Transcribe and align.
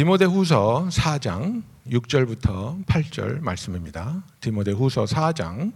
디모데 0.00 0.24
후서 0.24 0.88
4장 0.90 1.62
6절부터 1.90 2.86
8절 2.86 3.42
말씀입니다. 3.42 4.22
디모데 4.40 4.72
후서 4.72 5.04
4장 5.04 5.74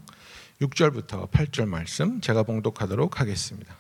6절부터 0.62 1.31
8절 1.31 1.67
말씀 1.67 2.23
제가 2.23 2.43
봉독하도록 2.45 3.21
하겠습니다. 3.21 3.77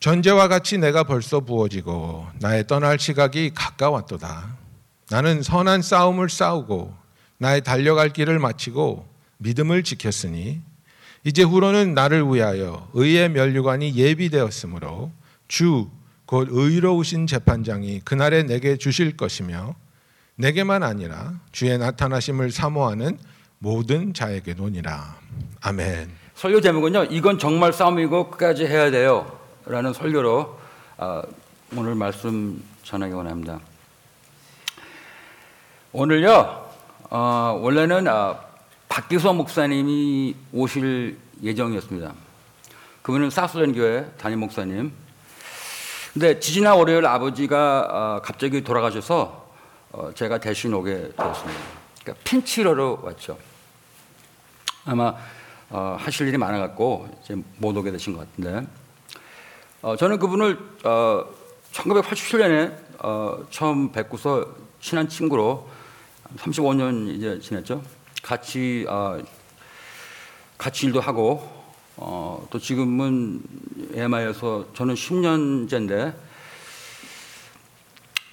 전제와 0.00 0.48
같이 0.48 0.78
내가 0.78 1.04
벌써 1.04 1.38
부어지고 1.38 2.26
나의 2.40 2.66
떠날 2.66 2.98
시각이 2.98 3.52
가까웠도다. 3.54 4.56
나는 5.10 5.44
선한 5.44 5.82
싸움을 5.82 6.28
싸우고 6.28 6.92
나의 7.38 7.62
달려갈 7.62 8.08
길을 8.08 8.40
마치고 8.40 9.06
믿음을 9.36 9.84
지켰으니 9.84 10.60
이제 11.22 11.44
후로는 11.44 11.94
나를 11.94 12.24
위하여 12.24 12.90
의의 12.94 13.28
면류관이 13.28 13.94
예비되었으므로 13.94 15.12
주 15.46 15.88
곧 16.26 16.48
의로우신 16.50 17.26
재판장이 17.26 18.00
그날에 18.00 18.42
내게 18.42 18.76
주실 18.76 19.16
것이며 19.16 19.76
내게만 20.34 20.82
아니라 20.82 21.34
주의 21.52 21.78
나타나심을 21.78 22.50
사모하는 22.50 23.18
모든 23.58 24.12
자에게 24.12 24.54
논이라. 24.54 25.16
아멘. 25.62 26.10
설교 26.34 26.60
제목은요. 26.60 27.04
이건 27.04 27.38
정말 27.38 27.72
싸움이고 27.72 28.30
끝까지 28.30 28.66
해야 28.66 28.90
돼요. 28.90 29.38
라는 29.64 29.92
설교로 29.92 30.58
어, 30.98 31.22
오늘 31.74 31.94
말씀 31.94 32.62
전하기 32.82 33.12
원합니다. 33.12 33.60
오늘요. 35.92 36.70
어, 37.08 37.58
원래는 37.62 38.08
어, 38.08 38.38
박기서 38.88 39.32
목사님이 39.32 40.34
오실 40.52 41.16
예정이었습니다. 41.42 42.12
그분은 43.02 43.30
사수련 43.30 43.72
교회 43.72 44.04
담임 44.18 44.40
목사님. 44.40 45.05
근데 46.16 46.40
지지난 46.40 46.78
월요일 46.78 47.04
아버지가 47.04 47.88
어, 47.90 48.22
갑자기 48.24 48.64
돌아가셔서 48.64 49.50
어, 49.92 50.10
제가 50.14 50.38
대신 50.38 50.72
오게 50.72 51.12
되었습니다. 51.14 51.60
그러니까 52.00 52.24
핀치러로 52.24 53.00
왔죠. 53.02 53.36
아마 54.86 55.14
어, 55.68 55.98
하실 56.00 56.26
일이 56.28 56.38
많아갖고 56.38 57.06
이제 57.22 57.36
못 57.58 57.76
오게 57.76 57.90
되신 57.90 58.14
것 58.14 58.20
같은데 58.20 58.66
저는 59.98 60.18
그분을 60.18 60.58
1987년에 61.72 63.50
처음 63.50 63.92
뵙고서 63.92 64.46
친한 64.80 65.10
친구로 65.10 65.68
35년 66.38 67.14
이제 67.14 67.38
지냈죠. 67.38 67.82
같이 68.22 68.86
같이 70.56 70.86
일도 70.86 70.98
하고 71.02 71.55
어, 71.96 72.46
또 72.50 72.58
지금은 72.58 73.40
MI에서 73.94 74.66
저는 74.74 74.94
10년째인데 74.94 76.14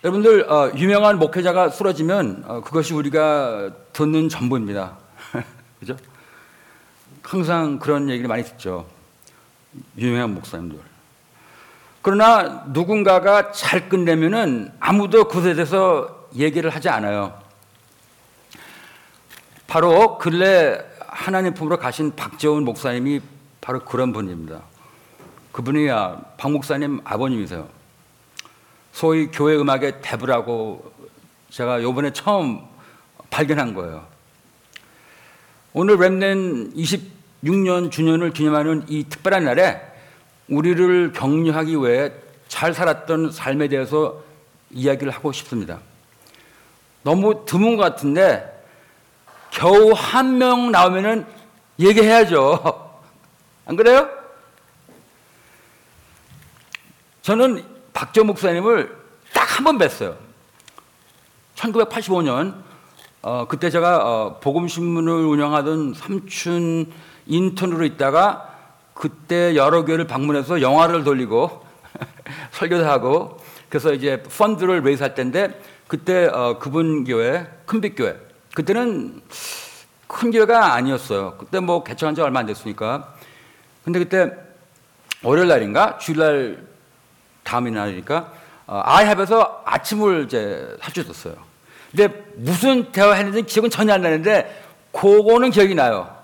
여러분들 0.04 0.52
어, 0.52 0.72
유명한 0.76 1.18
목회자가 1.18 1.70
쓰러지면 1.70 2.44
어, 2.46 2.62
그것이 2.62 2.94
우리가 2.94 3.72
듣는 3.94 4.28
전부입니다. 4.28 4.98
그죠? 5.80 5.96
항상 7.22 7.80
그런 7.80 8.10
얘기를 8.10 8.28
많이 8.28 8.44
듣죠. 8.44 8.86
유명한 9.98 10.34
목사님들. 10.34 10.78
그러나 12.02 12.66
누군가가 12.68 13.54
잘 13.54 13.88
끝내면은 13.88 14.74
아무도 14.82 15.30
그것에 15.30 15.54
대해서 15.54 16.28
얘기를 16.36 16.70
하지 16.70 16.90
않아요. 16.90 17.42
바로 19.68 20.18
근래 20.18 20.84
하나님 21.08 21.54
품으로 21.54 21.78
가신 21.80 22.14
박재훈 22.14 22.66
목사님이 22.66 23.22
바로 23.64 23.80
그런 23.80 24.12
분입니다. 24.12 24.62
그분이 25.54 25.88
박 25.88 26.52
목사님 26.52 27.00
아버님이세요. 27.06 27.70
소위 28.92 29.28
교회 29.28 29.56
음악의 29.56 30.02
대부라고 30.02 30.92
제가 31.50 31.82
요번에 31.82 32.12
처음 32.12 32.60
발견한 33.30 33.74
거예요. 33.74 34.06
오늘 35.72 35.96
랩넨 35.96 36.76
26년 36.76 37.90
주년을 37.90 38.32
기념하는 38.34 38.84
이 38.90 39.06
특별한 39.06 39.46
날에 39.46 39.82
우리를 40.50 41.14
격려하기 41.14 41.78
위해 41.78 42.12
잘 42.50 42.74
살았던 42.74 43.32
삶에 43.32 43.70
대해서 43.70 44.22
이야기를 44.72 45.14
하고 45.14 45.32
싶습니다. 45.32 45.80
너무 47.04 47.46
드문 47.46 47.78
것 47.78 47.84
같은데 47.84 48.50
겨우 49.52 49.94
한 49.96 50.38
명 50.38 50.72
나오면은 50.72 51.26
얘기해야죠. 51.80 52.82
안 53.66 53.76
그래요? 53.76 54.10
저는 57.22 57.64
박정 57.94 58.28
목사님을 58.28 58.96
딱 59.34 59.54
한 59.60 59.64
번 59.64 59.78
뵀어요. 59.78 60.16
1985년 61.56 62.56
어, 63.22 63.46
그때 63.48 63.70
제가 63.70 63.98
어, 64.04 64.40
복음신문을 64.42 65.12
운영하던 65.14 65.94
삼춘 65.94 66.92
인턴으로 67.28 67.86
있다가 67.86 68.50
그때 68.94 69.56
여러 69.56 69.86
교회를 69.86 70.08
방문해서 70.08 70.62
영화를 70.62 71.04
돌리고 71.04 71.64
설교도 72.52 72.86
하고 72.86 73.40
그래서 73.70 73.94
이제 73.94 74.22
펀드를 74.24 74.82
레이스할 74.82 75.16
때인데 75.16 75.62
그때 75.88 76.26
어, 76.26 76.58
그분 76.60 77.04
교회 77.06 77.48
큰빛 77.66 77.96
교회 77.96 78.18
그때는 78.56 79.22
큰 80.08 80.32
교회가 80.32 80.74
아니었어요. 80.74 81.36
그때 81.38 81.60
뭐 81.60 81.84
개척한 81.84 82.16
지 82.16 82.22
얼마 82.22 82.42
안 82.42 82.46
됐으니까 82.48 83.13
근데 83.84 84.00
그때 84.00 84.32
월요일 85.22 85.48
날인가 85.48 85.98
주일날 85.98 86.58
다음 87.44 87.72
날이니까 87.74 88.32
어, 88.66 88.82
아이합에서 88.84 89.62
아침을 89.66 90.26
이제 90.26 90.78
사주셨어요. 90.82 91.36
근데 91.92 92.08
무슨 92.36 92.92
대화했는지 92.92 93.44
기억은 93.44 93.70
전혀 93.70 93.94
안 93.94 94.02
나는데 94.02 94.64
그거는 94.92 95.52
기억이 95.52 95.76
나요. 95.76 96.16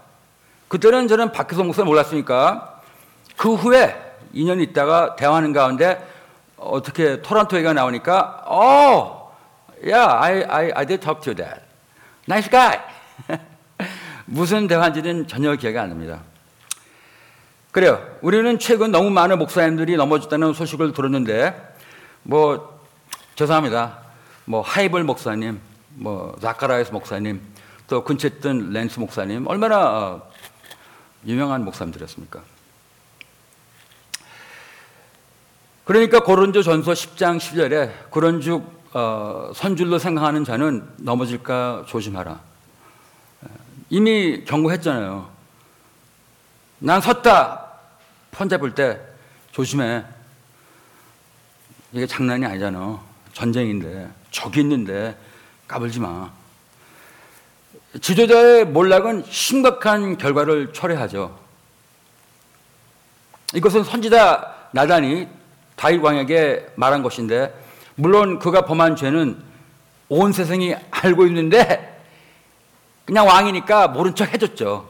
그때는 0.68 1.08
저는 1.08 1.32
박혜성 1.32 1.68
목사 1.68 1.84
몰랐으니까 1.84 2.82
그 3.36 3.54
후에 3.56 3.96
2년 4.34 4.62
있다가 4.62 5.16
대화하는 5.16 5.54
가운데 5.54 6.06
어떻게 6.58 7.22
토론토 7.22 7.58
얘기가 7.58 7.74
나오니까 7.74 8.44
어, 8.46 9.34
yeah, 9.82 10.14
I, 10.14 10.44
I, 10.44 10.72
I 10.76 10.86
did 10.86 11.02
talk 11.02 11.22
to 11.22 11.34
that. 11.34 11.62
Nice 12.28 12.50
guy. 12.50 12.80
무슨 14.26 14.68
대화인지는 14.68 15.28
전혀 15.28 15.56
기억이 15.56 15.78
안 15.78 15.90
납니다. 15.90 16.20
그래요. 17.72 18.04
우리는 18.22 18.58
최근 18.58 18.92
너무 18.92 19.12
많은 19.12 19.38
목사님들이 19.38 19.96
넘어졌다는 19.96 20.54
소식을 20.54 20.94
들었는데, 20.94 21.76
뭐, 22.24 22.80
죄송합니다. 23.36 24.00
뭐, 24.46 24.62
하이벨 24.62 25.04
목사님, 25.04 25.60
뭐, 25.96 26.36
자카라이어스 26.42 26.92
목사님, 26.92 27.42
또 27.88 28.04
근처에 28.04 28.32
있던 28.38 28.72
랜스 28.72 29.00
목사님, 29.00 29.46
얼마나 29.48 29.80
어, 29.82 30.32
유명한 31.26 31.64
목사님들이었습니까? 31.64 32.42
그러니까 35.86 36.20
고른조 36.24 36.62
전서 36.62 36.94
10장 36.94 37.38
10절에 37.38 38.12
그런즉 38.12 38.64
어, 38.94 39.52
선줄로 39.56 39.98
생각하는 39.98 40.44
자는 40.44 40.88
넘어질까 40.98 41.86
조심하라. 41.88 42.40
이미 43.90 44.44
경고했잖아요. 44.46 45.39
난 46.80 47.02
섰다. 47.02 47.68
펀 48.32 48.48
잡을 48.48 48.74
때 48.74 49.00
조심해. 49.52 50.04
이게 51.92 52.08
장난이 52.08 52.46
아니잖아. 52.46 53.02
전쟁인데, 53.34 54.10
적이 54.32 54.62
있는데 54.62 55.18
까불지 55.68 56.00
마. 56.00 56.32
지도자의 58.02 58.66
몰락은 58.66 59.26
심각한 59.30 60.18
결과를 60.18 60.72
초래하죠. 60.72 61.38
이것은 63.54 63.84
선지자 63.84 64.70
나단이 64.72 65.28
다윗 65.76 65.98
왕에게 65.98 66.74
말한 66.76 67.04
것인데, 67.04 67.54
물론 67.96 68.40
그가 68.40 68.66
범한 68.66 68.96
죄는 68.96 69.42
온 70.08 70.32
세상이 70.32 70.76
알고 70.92 71.26
있는데, 71.28 72.02
그냥 73.06 73.28
왕이니까 73.28 73.90
모른 73.90 74.16
척 74.16 74.32
해줬죠. 74.34 74.89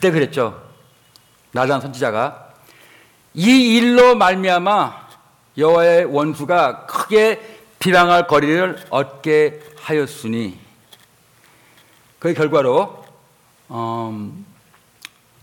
그때 0.00 0.12
그랬죠. 0.12 0.66
나단 1.52 1.82
선지자가 1.82 2.54
이 3.34 3.76
일로 3.76 4.14
말미암아 4.16 5.08
여호와의 5.58 6.06
원수가 6.06 6.86
크게 6.86 7.58
비방할 7.78 8.26
거리를 8.26 8.82
얻게 8.88 9.60
하였으니 9.76 10.58
그 12.18 12.32
결과로 12.32 13.04
음, 13.70 14.46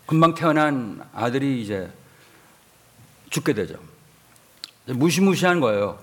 금방 0.08 0.34
태어난 0.34 1.08
아들이 1.14 1.62
이제 1.62 1.92
죽게 3.30 3.54
되죠. 3.54 3.76
무시무시한 4.88 5.60
거예요. 5.60 6.00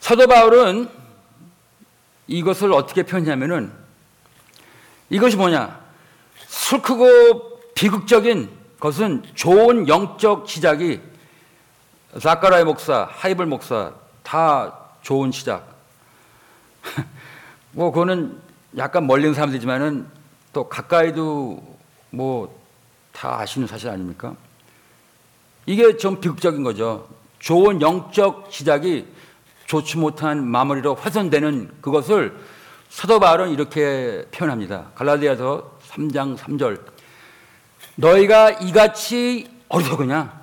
사도 0.00 0.26
바울은 0.26 0.88
이것을 2.26 2.72
어떻게 2.72 3.02
표현하냐면은 3.02 3.77
이것이 5.10 5.36
뭐냐? 5.36 5.80
술 6.46 6.82
크고 6.82 7.60
비극적인 7.74 8.50
것은 8.80 9.22
좋은 9.34 9.88
영적 9.88 10.48
시작이 10.48 11.00
자카라의 12.20 12.64
목사, 12.64 13.08
하이블 13.10 13.46
목사 13.46 13.92
다 14.22 14.90
좋은 15.02 15.32
시작. 15.32 15.66
뭐 17.72 17.90
그거는 17.90 18.40
약간 18.76 19.08
있는 19.10 19.34
사람들이지만은 19.34 20.06
또 20.52 20.68
가까이도 20.68 21.78
뭐 22.10 22.58
다 23.18 23.40
아시는 23.40 23.66
사실 23.66 23.88
아닙니까? 23.88 24.36
이게 25.66 25.96
좀 25.96 26.20
비극적인 26.20 26.62
거죠. 26.62 27.08
좋은 27.40 27.80
영적 27.80 28.46
시작이 28.50 29.06
좋지 29.66 29.98
못한 29.98 30.46
마무리로 30.46 30.96
훼손되는 30.96 31.68
그것을 31.80 32.38
사도 32.88 33.20
바울은 33.20 33.50
이렇게 33.50 34.24
표현합니다. 34.30 34.90
갈라디아서 34.94 35.78
3장 35.88 36.36
3절. 36.36 36.80
너희가 37.96 38.50
이같이 38.50 39.50
어리석으냐? 39.68 40.42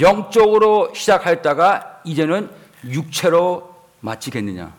영적으로 0.00 0.92
시작하였다가 0.94 2.00
이제는 2.04 2.50
육체로 2.84 3.74
마치겠느냐? 4.00 4.72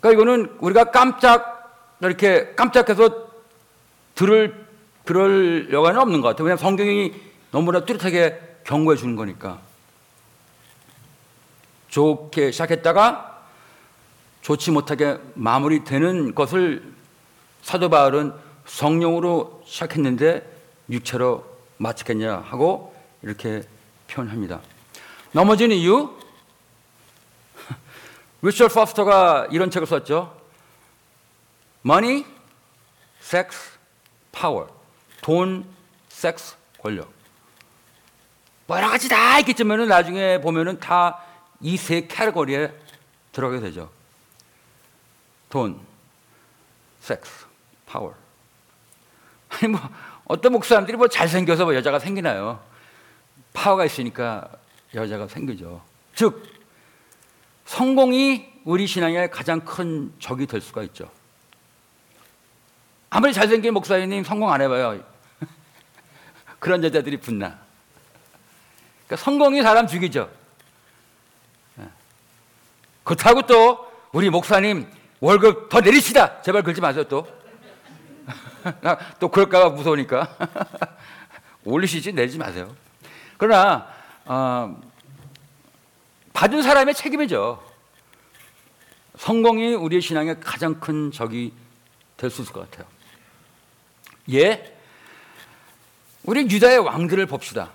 그러니까 0.00 0.22
이거는 0.22 0.56
우리가 0.60 0.90
깜짝 0.90 1.96
이렇게 2.00 2.54
깜짝해서 2.54 3.28
들을 4.14 4.66
그럴 5.04 5.72
여간이 5.72 5.98
없는 5.98 6.20
것 6.20 6.28
같아요. 6.28 6.44
왜냐하면 6.44 6.58
성경이 6.58 7.14
너무나 7.50 7.84
뚜렷하게 7.84 8.58
경고해 8.64 8.96
주는 8.96 9.16
거니까. 9.16 9.58
좋게 11.88 12.50
시작했다가 12.50 13.37
좋지 14.42 14.70
못하게 14.70 15.18
마무리되는 15.34 16.34
것을 16.34 16.92
사도 17.62 17.88
바울은 17.90 18.32
성령으로 18.66 19.62
시작했는데 19.66 20.46
육체로 20.90 21.44
마치겠냐 21.78 22.44
하고 22.46 22.94
이렇게 23.22 23.62
표현합니다. 24.08 24.60
넘어진 25.32 25.70
이유 25.72 26.16
리처드 28.42 28.72
퍼스터가 28.74 29.48
이런 29.50 29.70
책을 29.70 29.86
썼죠. 29.86 30.36
Money, 31.84 32.24
Sex, 33.22 33.78
Power. 34.32 34.68
돈, 35.20 35.64
섹스, 36.08 36.56
권력. 36.80 37.10
뭐 38.66 38.76
여러 38.76 38.88
가지 38.88 39.08
다 39.08 39.38
있겠지만 39.40 39.86
나중에 39.88 40.40
보면은 40.40 40.78
다 40.80 41.28
이 41.60 41.76
세 41.76 42.06
카테고리에 42.06 42.72
들어가게 43.32 43.60
되죠. 43.60 43.90
돈, 45.48 45.80
섹스, 47.00 47.46
파워. 47.86 48.14
아니 49.48 49.68
뭐 49.68 49.80
어떤 50.24 50.52
목사님들이 50.52 50.96
뭐 50.96 51.08
잘생겨서 51.08 51.64
뭐 51.64 51.74
여자가 51.74 51.98
생기나요? 51.98 52.62
파워가 53.52 53.84
있으니까 53.84 54.48
여자가 54.94 55.26
생기죠. 55.28 55.82
즉 56.14 56.42
성공이 57.64 58.60
우리 58.64 58.86
신앙의 58.86 59.30
가장 59.30 59.60
큰 59.60 60.12
적이 60.18 60.46
될 60.46 60.60
수가 60.60 60.82
있죠. 60.84 61.10
아무리 63.10 63.32
잘생긴 63.32 63.72
목사님 63.72 64.22
성공 64.24 64.52
안 64.52 64.60
해봐요. 64.60 65.02
그런 66.58 66.84
여자들이 66.84 67.18
붙나. 67.18 67.58
그러니까 69.06 69.16
성공이 69.16 69.62
사람 69.62 69.86
죽이죠. 69.86 70.30
그렇다고 73.08 73.42
또 73.42 73.90
우리 74.12 74.28
목사님 74.28 74.86
월급 75.20 75.68
더 75.68 75.80
내리시다. 75.80 76.42
제발 76.42 76.62
그러지 76.62 76.80
마세요 76.80 77.04
또. 77.04 77.26
또 79.18 79.28
그럴까봐 79.28 79.70
무서우니까. 79.70 80.36
올리시지 81.64 82.12
내지 82.12 82.38
마세요. 82.38 82.74
그러나 83.36 83.88
어, 84.24 84.80
받은 86.32 86.62
사람의 86.62 86.94
책임이죠. 86.94 87.62
성공이 89.16 89.74
우리의 89.74 90.00
신앙의 90.00 90.38
가장 90.40 90.78
큰 90.78 91.10
적이 91.10 91.52
될 92.16 92.30
수 92.30 92.42
있을 92.42 92.52
것 92.52 92.70
같아요. 92.70 92.86
예, 94.32 94.76
우리 96.24 96.42
유다의 96.42 96.78
왕들을 96.78 97.24
봅시다. 97.26 97.70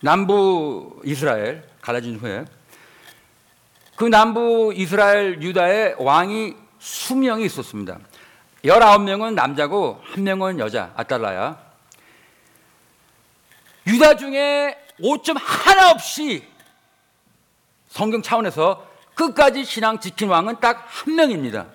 남부 0.00 1.00
이스라엘 1.04 1.68
갈라진 1.80 2.16
후에 2.16 2.44
그 3.98 4.04
남부 4.04 4.72
이스라엘 4.76 5.42
유다의 5.42 5.96
왕이 5.98 6.54
수명이 6.78 7.44
있었습니다. 7.46 7.98
19명은 8.64 9.34
남자고 9.34 10.00
한 10.04 10.22
명은 10.22 10.60
여자 10.60 10.92
아달라야. 10.94 11.58
유다 13.88 14.14
중에 14.14 14.78
오점 15.02 15.36
하나 15.36 15.90
없이 15.90 16.44
성경 17.88 18.22
차원에서 18.22 18.86
끝까지 19.16 19.64
신앙 19.64 19.98
지킨 19.98 20.28
왕은 20.28 20.60
딱 20.60 20.86
한 20.88 21.16
명입니다. 21.16 21.66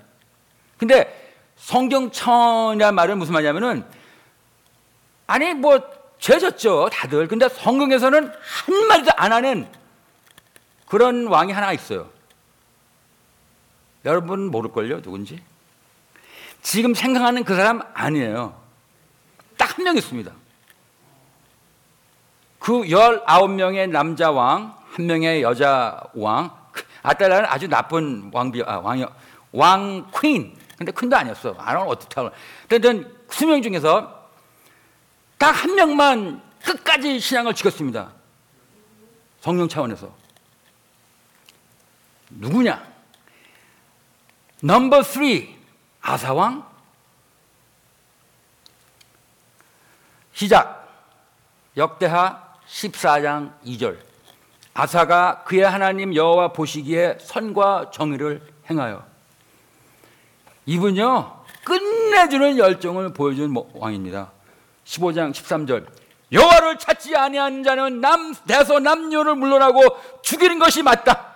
근데 0.78 1.36
성경 1.58 2.10
차원이란 2.10 2.96
말은 2.96 3.18
무슨 3.18 3.34
말이냐면은 3.34 3.84
아니 5.28 5.54
뭐 5.54 5.82
죄졌죠 6.20 6.88
다들. 6.90 7.28
근데 7.28 7.50
성경에서는 7.50 8.28
한 8.28 8.88
마디도 8.88 9.12
안 9.18 9.34
하는 9.34 9.68
그런 10.94 11.26
왕이 11.26 11.52
하나 11.52 11.74
있어요. 11.74 12.08
여러분 14.06 14.52
모를걸요? 14.52 15.02
누군지? 15.02 15.42
지금 16.62 16.94
생각하는 16.94 17.44
그 17.44 17.56
사람 17.56 17.82
아니에요. 17.96 18.54
딱 19.58 19.74
한 19.80 19.84
명 19.86 19.98
있습니다. 19.98 20.32
그 22.60 22.84
19명의 22.84 23.90
남자 23.90 24.30
왕, 24.30 24.76
한 24.92 25.08
명의 25.08 25.42
여자 25.42 26.00
왕, 26.14 26.56
아달라는 27.02 27.46
아주 27.50 27.68
나쁜 27.68 28.30
왕비, 28.32 28.62
아, 28.64 28.78
왕이, 28.78 29.04
왕 29.52 30.12
퀸. 30.22 30.56
근데 30.78 30.92
퀸도 30.96 31.18
아니었어. 31.18 31.56
안 31.58 31.76
하면 31.76 31.88
어떻게 31.88 32.14
하면. 32.22 32.32
근데 32.70 33.04
수명 33.32 33.64
중에서 33.64 34.30
딱 35.40 35.56
한 35.56 35.74
명만 35.74 36.40
끝까지 36.64 37.20
신앙을 37.20 37.56
지켰습니다. 37.56 38.12
성령 39.42 39.68
차원에서. 39.68 40.22
누구냐? 42.40 42.94
넘버 44.62 45.04
3 45.04 45.24
아사왕 46.02 46.66
시작 50.34 50.88
역대하 51.78 52.56
14장 52.68 53.54
2절 53.66 53.98
아사가 54.74 55.44
그의 55.44 55.64
하나님 55.64 56.16
여호와 56.16 56.54
보시기에 56.54 57.18
선과 57.22 57.92
정의를 57.92 58.42
행하여 58.70 59.06
이분요 60.66 61.44
끝내주는 61.64 62.58
열정을 62.58 63.14
보여준 63.14 63.54
왕입니다. 63.74 64.32
15장 64.86 65.32
13절 65.34 65.88
여호와를 66.32 66.78
찾지 66.78 67.16
아니한 67.16 67.64
자는 67.64 68.02
남 68.02 68.34
대서 68.48 68.80
남녀를 68.80 69.36
물러나고 69.36 69.82
죽이는 70.22 70.60
것이 70.60 70.82
맞다. 70.84 71.33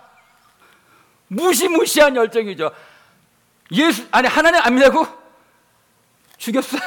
무시무시한 1.28 2.16
열정이죠. 2.16 2.72
예수 3.74 4.08
아니 4.12 4.28
하나님 4.28 4.62
안 4.62 4.76
믿다고 4.76 5.06
죽였어요. 6.38 6.82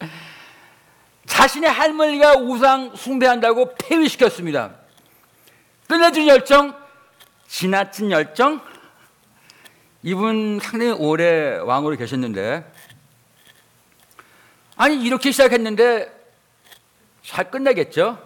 자신의 1.26 1.70
할머니가 1.70 2.34
우상 2.38 2.96
숭배한다고 2.96 3.74
폐위시켰습니다. 3.74 4.74
끝내준 5.88 6.26
열정, 6.26 6.74
지나친 7.46 8.10
열정. 8.10 8.60
이분 10.02 10.58
상당히 10.60 10.92
오래 10.92 11.58
왕으로 11.58 11.96
계셨는데, 11.96 12.64
아니 14.76 15.02
이렇게 15.02 15.30
시작했는데 15.30 16.12
잘 17.22 17.50
끝내겠죠? 17.50 18.25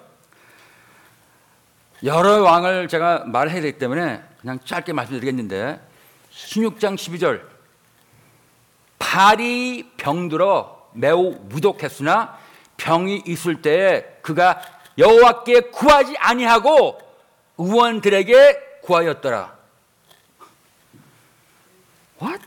여러 2.04 2.42
왕을 2.42 2.88
제가 2.88 3.24
말해야 3.26 3.60
되기 3.60 3.78
때문에 3.78 4.22
그냥 4.40 4.58
짧게 4.64 4.92
말씀드리겠는데 4.92 5.80
16장 6.32 6.94
12절 6.94 7.42
발이 8.98 9.92
병들어 9.96 10.90
매우 10.94 11.36
무독했으나 11.48 12.38
병이 12.76 13.24
있을 13.26 13.60
때에 13.60 14.02
그가 14.22 14.62
여호와께 14.96 15.70
구하지 15.70 16.16
아니하고 16.18 16.98
의원들에게 17.58 18.80
구하였더라. 18.82 19.58
What? 22.22 22.44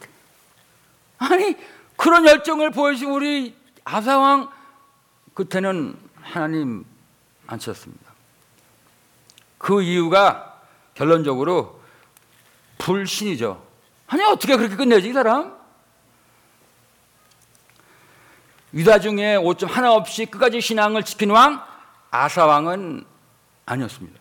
아니 1.19 1.55
그런 1.95 2.25
열정을 2.25 2.71
보여주신 2.71 3.09
우리 3.09 3.55
아사왕 3.83 4.49
그때는 5.33 5.97
하나님 6.21 6.85
안 7.47 7.59
찾았습니다. 7.59 8.02
그 9.63 9.81
이유가 9.81 10.59
결론적으로 10.93 11.79
불신이죠. 12.79 13.65
아니 14.07 14.21
어떻게 14.23 14.57
그렇게 14.57 14.75
끝내지 14.75 15.07
이 15.07 15.13
사람? 15.13 15.57
유다 18.73 18.99
중에 18.99 19.37
오점 19.37 19.69
하나 19.69 19.93
없이 19.93 20.25
끝까지 20.25 20.59
신앙을 20.59 21.03
지킨 21.03 21.29
왕 21.29 21.65
아사 22.11 22.45
왕은 22.45 23.05
아니었습니다. 23.65 24.19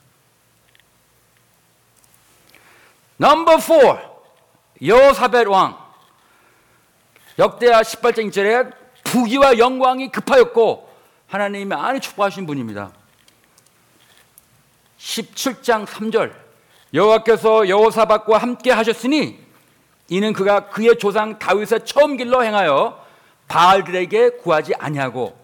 넘버 3.17 3.59
4 3.59 3.75
여사벳 4.87 5.49
왕 5.49 5.77
역대하 7.41 7.83
18장 7.83 8.31
1절에 8.31 8.73
부귀와 9.03 9.59
영광이 9.59 10.13
급하였고 10.13 10.89
하나님이 11.27 11.65
많이 11.65 11.99
축복하신 11.99 12.47
분입니다. 12.47 13.02
17장 15.03 15.85
3절 15.85 16.33
여호와께서 16.95 17.69
여호사박과 17.69 18.39
함께 18.39 18.71
하셨으니 18.71 19.41
이는 20.09 20.33
그가 20.33 20.69
그의 20.69 20.99
조상 20.99 21.39
다윗의 21.39 21.85
처음 21.85 22.17
길로 22.17 22.45
행하여 22.45 23.03
바알들에게 23.49 24.37
구하지 24.39 24.75
아니하고 24.75 25.37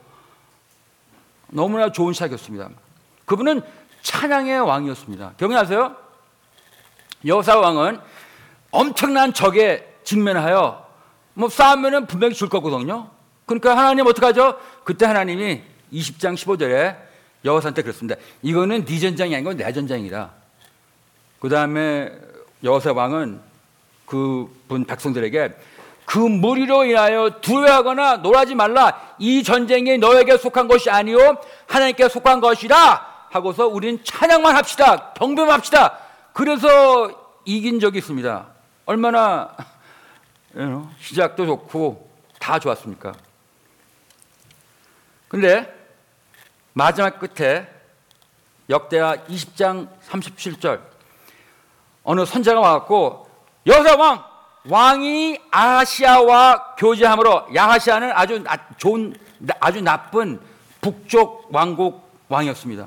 너무나 1.48 1.90
좋은 1.90 2.12
시작이었습니다. 2.12 2.68
그분은 3.24 3.62
찬양의 4.02 4.60
왕이었습니다. 4.60 5.32
기억나세요? 5.38 5.96
여호사 7.24 7.58
왕은 7.58 8.00
엄청난 8.70 9.32
적에 9.32 9.86
직면하여 10.04 10.86
뭐 11.34 11.48
싸우면은 11.48 12.06
분명히 12.06 12.34
줄 12.34 12.48
거거든요. 12.48 13.10
그러니까 13.46 13.76
하나님 13.76 14.06
어떡하죠? 14.06 14.58
그때 14.84 15.06
하나님이 15.06 15.62
20장 15.92 16.34
15절에 16.34 17.07
여호사한테 17.44 17.82
그랬습니다. 17.82 18.20
이거는 18.42 18.84
네 18.84 18.98
전장이 18.98 19.34
아니고 19.34 19.54
내 19.54 19.72
전장이다. 19.72 20.30
그 21.40 21.48
다음에 21.48 22.12
여호사 22.64 22.92
왕은 22.92 23.40
그분 24.06 24.84
백성들에게 24.84 25.54
그 26.04 26.18
무리로 26.18 26.86
인하여 26.86 27.40
두려워하거나 27.40 28.18
놀라지 28.18 28.54
말라. 28.54 29.14
이 29.18 29.42
전쟁이 29.42 29.98
너에게 29.98 30.38
속한 30.38 30.66
것이 30.66 30.90
아니요 30.90 31.36
하나님께 31.66 32.08
속한 32.08 32.40
것이다. 32.40 33.06
하고서 33.30 33.68
우리는 33.68 34.02
찬양만 34.02 34.56
합시다. 34.56 35.12
경배합시다. 35.12 35.98
그래서 36.32 37.10
이긴 37.44 37.78
적이 37.78 37.98
있습니다. 37.98 38.46
얼마나 38.86 39.54
시작도 41.00 41.44
좋고 41.44 42.10
다 42.38 42.58
좋았습니까? 42.58 43.12
근데 45.28 45.77
마지막 46.78 47.18
끝에 47.18 47.66
역대하 48.70 49.16
20장 49.28 49.88
37절 50.08 50.78
어느 52.04 52.24
선자가 52.24 52.60
와갖고 52.60 53.28
여사 53.66 53.96
왕 53.96 54.22
왕이 54.64 55.40
아하시아와 55.50 56.76
교제함으로 56.76 57.48
야하시아는 57.52 58.12
아주 58.14 58.38
나, 58.44 58.56
좋은 58.76 59.12
아주 59.58 59.80
나쁜 59.80 60.40
북쪽 60.80 61.48
왕국 61.50 62.08
왕이었습니다. 62.28 62.86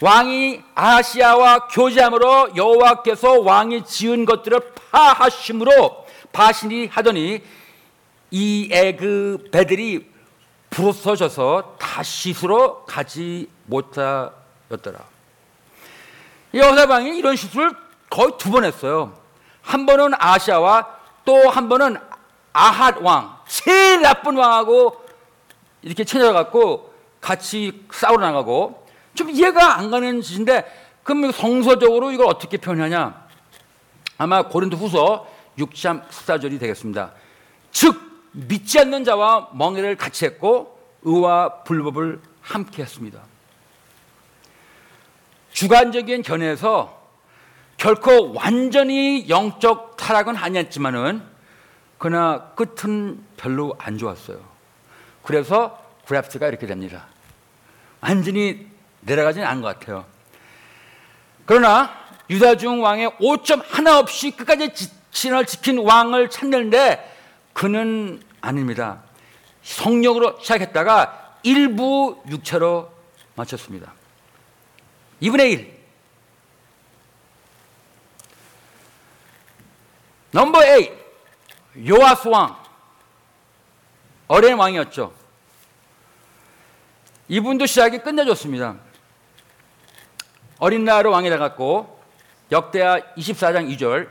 왕이 0.00 0.62
아하시아와 0.76 1.66
교제함으로 1.66 2.54
여호와께서 2.54 3.40
왕이 3.40 3.86
지은 3.86 4.24
것들을 4.24 4.60
파하심으로 4.92 6.06
바신이 6.32 6.86
하더니 6.86 7.42
이 8.30 8.68
애그 8.70 9.48
배들이 9.50 10.14
부서져서 10.70 11.76
다시스로 11.78 12.84
가지 12.84 13.48
못하였더라. 13.66 14.98
여호사방이 16.54 17.16
이런 17.18 17.36
실수를 17.36 17.70
거의 18.10 18.32
두 18.38 18.50
번 18.50 18.64
했어요. 18.64 19.14
한 19.62 19.84
번은 19.86 20.12
아시아와 20.18 20.86
또 21.24 21.48
한 21.48 21.68
번은 21.68 21.96
아핫 22.52 22.96
왕, 23.02 23.36
제일 23.48 24.00
나쁜 24.00 24.36
왕하고 24.36 25.04
이렇게 25.82 26.04
쳐져갖고 26.04 26.94
같이 27.20 27.84
싸우러 27.92 28.24
나가고 28.24 28.86
좀 29.14 29.30
이해가 29.30 29.76
안 29.78 29.90
가는 29.90 30.20
짓인데 30.22 30.64
그럼 31.02 31.30
성서적으로 31.32 32.12
이걸 32.12 32.26
어떻게 32.28 32.56
표현하냐? 32.56 33.26
아마 34.18 34.42
고린도 34.48 34.76
후서 34.76 35.26
6장 35.58 36.08
14절이 36.08 36.58
되겠습니다. 36.60 37.12
즉, 37.70 38.05
믿지 38.36 38.78
않는 38.80 39.04
자와 39.04 39.50
멍해를 39.54 39.96
같이 39.96 40.26
했고, 40.26 40.78
의와 41.02 41.62
불법을 41.62 42.20
함께 42.42 42.82
했습니다. 42.82 43.20
주관적인 45.52 46.22
견해에서 46.22 47.02
결코 47.78 48.34
완전히 48.34 49.26
영적 49.28 49.96
타락은 49.96 50.36
아니었지만은 50.36 51.22
그러나 51.98 52.50
끝은 52.54 53.24
별로 53.36 53.74
안 53.78 53.96
좋았어요. 53.96 54.38
그래서 55.22 55.82
그래프트가 56.06 56.48
이렇게 56.48 56.66
됩니다. 56.66 57.06
완전히 58.00 58.66
내려가지는 59.00 59.46
않은 59.46 59.62
것 59.62 59.78
같아요. 59.78 60.04
그러나 61.46 61.90
유다 62.28 62.56
중 62.56 62.82
왕의 62.82 63.12
5점 63.18 63.62
하나 63.68 63.98
없이 63.98 64.32
끝까지 64.32 64.70
신을 65.10 65.46
지킨 65.46 65.78
왕을 65.78 66.28
찾는데 66.28 67.14
그는 67.52 68.20
아닙니다. 68.46 69.02
성령으로 69.62 70.38
시작했다가 70.40 71.38
일부 71.42 72.22
육체로 72.28 72.92
마쳤습니다. 73.34 73.92
2분의 75.20 75.50
1. 75.50 75.76
넘버 80.30 80.58
8. 80.60 81.06
요아스 81.88 82.28
왕. 82.28 82.56
어린 84.28 84.56
왕이었죠. 84.56 85.12
이분도 87.28 87.66
시작이 87.66 87.98
끝내줬습니다. 87.98 88.76
어린 90.58 90.84
나이로 90.84 91.10
왕이 91.10 91.28
돼갖고 91.28 92.00
역대하 92.52 93.00
24장 93.16 93.76
2절 93.76 94.08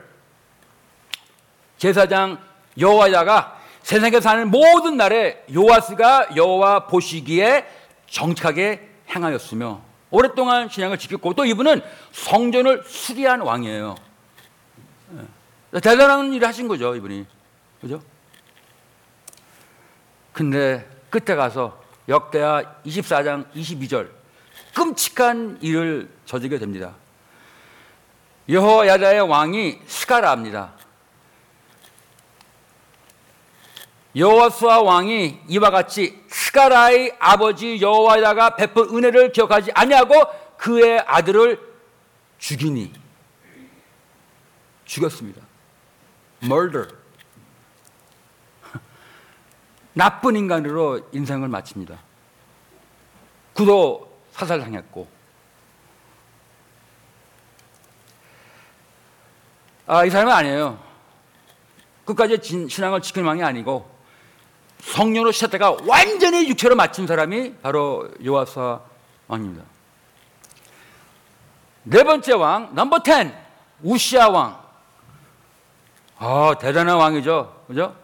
제사장 1.78 2.42
여호와다가 2.78 3.55
세상에 3.86 4.20
사는 4.20 4.50
모든 4.50 4.98
날에 4.98 5.46
요아스가 5.54 6.30
여호와 6.36 6.88
보시기에 6.88 7.68
정직하게 8.10 8.90
행하였으며 9.12 9.80
오랫동안 10.10 10.70
신앙을 10.70 10.98
지켰고 10.98 11.36
또 11.36 11.46
이분은 11.46 11.84
성전을 12.12 12.84
수리한 12.88 13.42
왕이에요. 13.42 13.96
예. 15.76 15.80
대단한 15.82 16.34
일을 16.34 16.48
하신 16.48 16.68
거죠 16.68 16.96
이분이 16.96 17.28
그죠? 17.80 18.02
근데 20.34 20.90
끝에 21.12 21.36
가서 21.36 21.80
역대하 22.10 22.64
24장 22.88 23.46
22절 23.54 24.10
끔찍한 24.74 25.60
일을 25.62 26.10
저지게 26.26 26.58
됩니다. 26.58 26.96
여호야다의 28.50 29.30
왕이 29.30 29.82
스가라입니다. 29.86 30.74
여호수아 34.16 34.82
왕이 34.82 35.42
이와 35.50 35.72
같이 35.72 36.24
스가라의 36.30 37.18
아버지 37.20 37.82
여호와다가 37.82 38.56
베푼 38.56 38.96
은혜를 38.96 39.34
기억하지 39.34 39.72
아니하고 39.74 40.14
그의 40.58 41.04
아들을 41.06 41.60
죽이니 42.38 42.94
죽였습니다. 44.86 45.42
murder. 46.44 46.88
나쁜 49.94 50.38
인간으로 50.38 51.02
인생을 51.12 51.50
마칩니다. 51.50 52.00
그도 53.54 54.16
사살당했고 54.32 55.16
아, 59.88 60.04
이 60.04 60.10
사람은 60.10 60.34
아니에요. 60.34 60.84
끝까지 62.06 62.40
진, 62.40 62.68
신앙을 62.68 63.02
지키는 63.02 63.28
왕이 63.28 63.44
아니고 63.44 63.95
성령으로 64.92 65.32
시작다가 65.32 65.76
완전히 65.86 66.48
육체로 66.48 66.76
맞춘 66.76 67.08
사람이 67.08 67.56
바로 67.62 68.08
요아사 68.24 68.80
왕입니다. 69.28 69.64
네 71.84 72.04
번째 72.04 72.34
왕, 72.34 72.70
넘버 72.74 73.00
10, 73.06 73.32
우시아 73.84 74.30
왕. 74.30 74.60
아, 76.18 76.56
대단한 76.60 76.98
왕이죠. 76.98 77.64
그죠? 77.68 77.96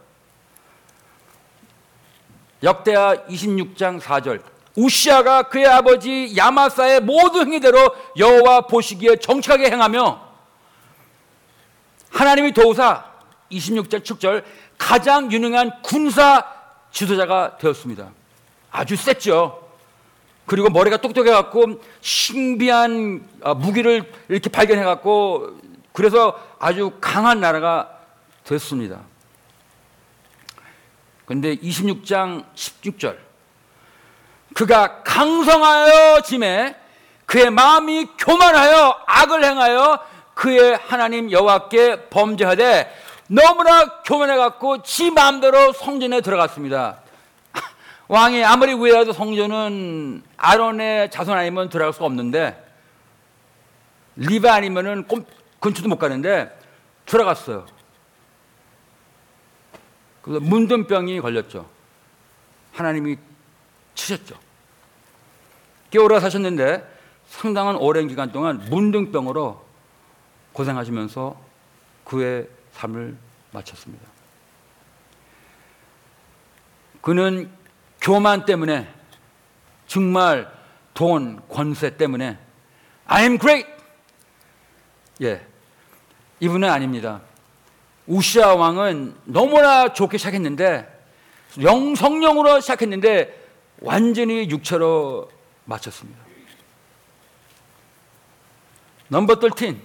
역대하 2.63 3.15
26장 3.27 3.99
4절. 3.99 4.43
우시아가 4.75 5.43
그의 5.43 5.65
아버지 5.67 6.35
야마사의 6.35 7.01
모든 7.01 7.47
행위대로 7.47 7.95
여호와 8.17 8.61
보시기에 8.61 9.17
정직하게 9.17 9.69
행하며 9.69 10.21
하나님이 12.11 12.53
도우사 12.53 13.05
26절 13.51 14.03
7절 14.03 14.43
가장 14.77 15.31
유능한 15.31 15.81
군사 15.81 16.60
지도자가 16.91 17.57
되었습니다. 17.57 18.11
아주 18.71 18.95
셌죠. 18.95 19.69
그리고 20.45 20.69
머리가 20.69 20.97
똑똑해 20.97 21.31
갖고 21.31 21.81
신비한 22.01 23.27
아, 23.43 23.53
무기를 23.53 24.11
이렇게 24.27 24.49
발견해 24.49 24.83
갖고 24.83 25.57
그래서 25.93 26.39
아주 26.59 26.93
강한 26.99 27.39
나라가 27.39 27.89
됐습니다. 28.43 29.01
근데 31.25 31.55
26장 31.55 32.43
16절 32.55 33.17
그가 34.53 35.03
강성하여 35.03 36.21
짐에 36.21 36.75
그의 37.25 37.49
마음이 37.49 38.07
교만하여 38.17 39.03
악을 39.05 39.43
행하여 39.43 39.99
그의 40.33 40.77
하나님 40.85 41.31
여호와께 41.31 42.09
범죄하되 42.09 42.91
너무나 43.33 44.01
교만해 44.03 44.35
갖고 44.35 44.83
지 44.83 45.09
마음대로 45.09 45.71
성전에 45.71 46.19
들어갔습니다. 46.19 46.99
왕이 48.09 48.43
아무리 48.43 48.73
위해도 48.75 49.13
성전은 49.13 50.21
아론의 50.35 51.11
자손 51.11 51.37
아니면 51.37 51.69
들어갈 51.69 51.93
수가 51.93 52.07
없는데 52.07 52.61
리바 54.17 54.53
아니면은 54.53 55.07
꼼- 55.07 55.25
근처도 55.61 55.87
못 55.87 55.97
가는데 55.97 56.57
들어갔어요. 57.05 57.65
그래서 60.21 60.41
문둥병이 60.41 61.21
걸렸죠. 61.21 61.69
하나님이 62.73 63.15
치셨죠. 63.95 64.35
꽤 65.89 65.99
오래 65.99 66.19
사셨는데 66.19 66.85
상당한 67.29 67.77
오랜 67.77 68.09
기간 68.09 68.33
동안 68.33 68.57
문둥병으로 68.69 69.63
고생하시면서 70.51 71.39
그의 72.03 72.49
삶을 72.73 73.17
마쳤습니다. 73.51 74.07
그는 77.01 77.51
교만 77.99 78.45
때문에 78.45 78.87
정말 79.87 80.51
돈, 80.93 81.41
권세 81.49 81.97
때문에 81.97 82.37
I'm 83.07 83.39
great. 83.39 83.67
예. 85.21 85.45
이분은 86.39 86.69
아닙니다. 86.69 87.21
우시아 88.07 88.55
왕은 88.55 89.15
너무나 89.25 89.93
좋게 89.93 90.17
시작했는데 90.17 90.87
영 91.61 91.95
성령으로 91.95 92.59
시작했는데 92.59 93.39
완전히 93.79 94.49
육체로 94.49 95.29
마쳤습니다. 95.65 96.19
넘버 99.09 99.39
13 99.41 99.81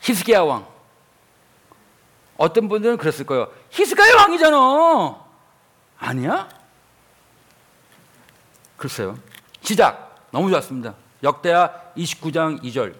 히스기야 0.00 0.42
왕. 0.42 0.66
어떤 2.40 2.70
분들은 2.70 2.96
그랬을 2.96 3.26
거예요. 3.26 3.52
히스기야 3.68 4.16
왕이잖아. 4.16 5.24
아니야? 5.98 6.48
글쎄요. 8.78 9.18
시작. 9.60 10.24
너무 10.30 10.48
좋았습니다. 10.48 10.94
역대하 11.22 11.70
29장 11.98 12.62
2절. 12.62 12.94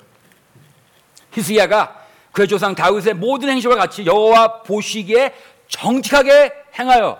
히스기야가 1.33 2.05
그의 2.33 2.49
조상 2.49 2.75
다윗의 2.75 3.15
모든 3.15 3.49
행실과 3.49 3.77
같이 3.77 4.05
여호와 4.05 4.63
보시기에 4.63 5.35
정직하게 5.69 6.53
행하여 6.79 7.19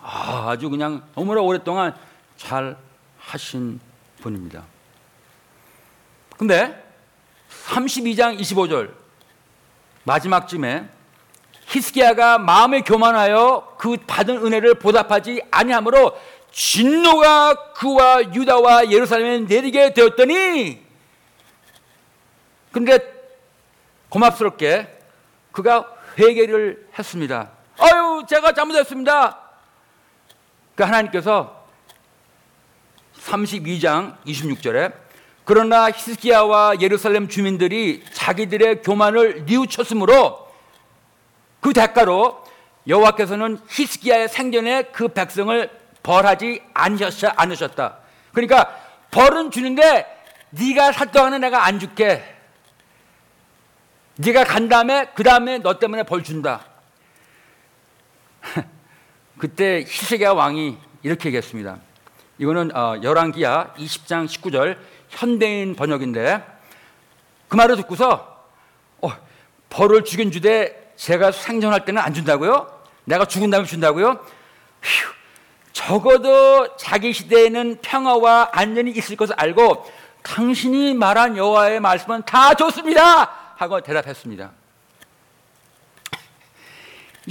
아, 0.00 0.48
아주 0.50 0.68
그냥 0.68 1.04
너무나 1.14 1.42
오랫동안 1.42 1.94
잘 2.36 2.76
하신 3.20 3.78
분입니다. 4.20 4.64
근데 6.36 6.84
32장 7.66 8.40
25절 8.40 8.92
마지막쯤에 10.02 11.01
히스기야가 11.72 12.38
마음에 12.38 12.82
교만하여 12.82 13.76
그 13.78 13.96
받은 14.06 14.44
은혜를 14.44 14.74
보답하지 14.74 15.40
아니하므로 15.50 16.18
진노가 16.52 17.72
그와 17.72 18.34
유다와 18.34 18.90
예루살렘에 18.90 19.40
내리게 19.40 19.94
되었더니 19.94 20.82
근데 22.70 22.98
고맙스럽게 24.10 24.98
그가 25.50 25.86
회개를 26.18 26.88
했습니다. 26.98 27.50
아유, 27.78 28.22
제가 28.28 28.52
잘못했습니다. 28.52 29.38
그 30.74 30.82
하나님께서 30.82 31.66
32장 33.18 34.16
26절에 34.26 34.92
그러나 35.44 35.90
히스기야와 35.90 36.74
예루살렘 36.80 37.28
주민들이 37.28 38.02
자기들의 38.12 38.82
교만을 38.82 39.44
뉘우쳤으므로 39.46 40.41
그 41.62 41.72
대가로 41.72 42.44
여호와께서는 42.88 43.60
히스기야의 43.68 44.28
생전에 44.28 44.82
그 44.92 45.06
백성을 45.08 45.70
벌하지 46.02 46.60
않으셨- 46.74 47.32
않으셨다. 47.36 47.98
그러니까 48.32 48.76
벌은 49.12 49.52
주는데 49.52 50.04
네가 50.50 50.90
살 50.90 51.12
동안은 51.12 51.40
내가 51.40 51.64
안 51.64 51.78
줄게. 51.78 52.24
네가 54.16 54.42
간 54.44 54.68
다음에 54.68 55.06
그 55.14 55.22
다음에 55.22 55.58
너 55.58 55.78
때문에 55.78 56.02
벌 56.02 56.24
준다. 56.24 56.66
그때 59.38 59.84
히스기야 59.86 60.32
왕이 60.32 60.76
이렇게 61.04 61.28
얘기했습니다. 61.28 61.78
이거는 62.38 62.74
어, 62.76 63.00
열왕기야 63.00 63.74
20장 63.76 64.26
19절 64.26 64.76
현대인 65.10 65.76
번역인데 65.76 66.44
그 67.46 67.54
말을 67.54 67.76
듣고서 67.76 68.44
어, 69.00 69.12
벌을 69.70 70.02
죽인 70.04 70.32
주되 70.32 70.81
제가 71.02 71.32
생존할 71.32 71.84
때는 71.84 72.00
안 72.00 72.14
준다고요? 72.14 72.80
내가 73.06 73.24
죽은 73.24 73.50
다음에 73.50 73.66
준다고요? 73.66 74.24
휴, 74.80 75.12
적어도 75.72 76.76
자기 76.76 77.12
시대에는 77.12 77.80
평화와 77.82 78.50
안전이 78.52 78.92
있을 78.92 79.16
것을 79.16 79.34
알고 79.36 79.90
당신이 80.22 80.94
말한 80.94 81.36
여호와의 81.36 81.80
말씀은 81.80 82.22
다 82.22 82.54
좋습니다 82.54 83.24
하고 83.56 83.80
대답했습니다. 83.80 84.52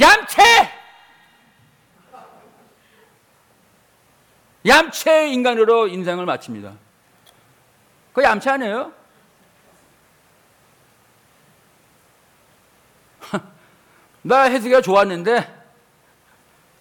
얌체! 0.01 0.43
얌체 4.67 5.29
인간으로 5.29 5.87
인생을 5.87 6.25
마칩니다. 6.25 6.73
그 8.11 8.21
얌체 8.21 8.49
아니에요? 8.49 8.91
나 14.23 14.43
해수가 14.43 14.81
좋았는데, 14.81 15.61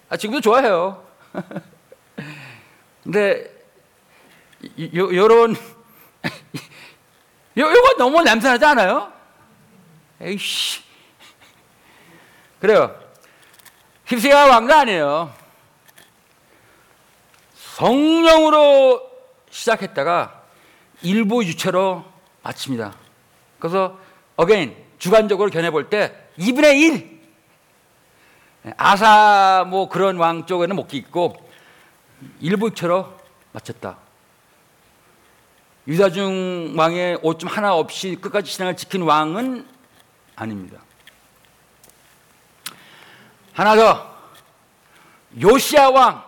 아, 0.09 0.17
지금도 0.17 0.41
좋아해요. 0.41 1.05
근데, 3.03 3.51
요, 4.95 5.15
요런, 5.15 5.55
요, 7.57 7.65
요거 7.65 7.95
너무 7.97 8.21
냄새나지 8.21 8.63
않아요? 8.65 9.11
에이씨. 10.19 10.81
그래요. 12.59 12.95
히스기야 14.05 14.47
왕도 14.47 14.73
아니에요. 14.73 15.33
성령으로 17.55 19.09
시작했다가 19.49 20.43
일부 21.01 21.43
육체로 21.43 22.05
마칩니다. 22.43 22.93
그래서 23.59 23.97
again 24.35 24.75
주관적으로 24.99 25.49
견해 25.49 25.71
볼 25.71 25.89
때 25.89 26.13
2분의 26.37 26.75
1 26.81 27.20
아사 28.77 29.65
뭐 29.67 29.89
그런 29.89 30.17
왕 30.17 30.45
쪽에는 30.45 30.75
못 30.75 30.93
있고 30.93 31.35
일부 32.39 32.67
유체로 32.67 33.11
마쳤다. 33.51 33.97
유다 35.87 36.11
중 36.11 36.73
왕의 36.77 37.19
오점 37.23 37.49
하나 37.49 37.73
없이 37.73 38.15
끝까지 38.21 38.51
신앙을 38.51 38.77
지킨 38.77 39.01
왕은 39.01 39.67
아닙니다. 40.35 40.79
하나 43.53 43.75
더 43.75 44.15
요시아 45.41 45.89
왕. 45.89 46.23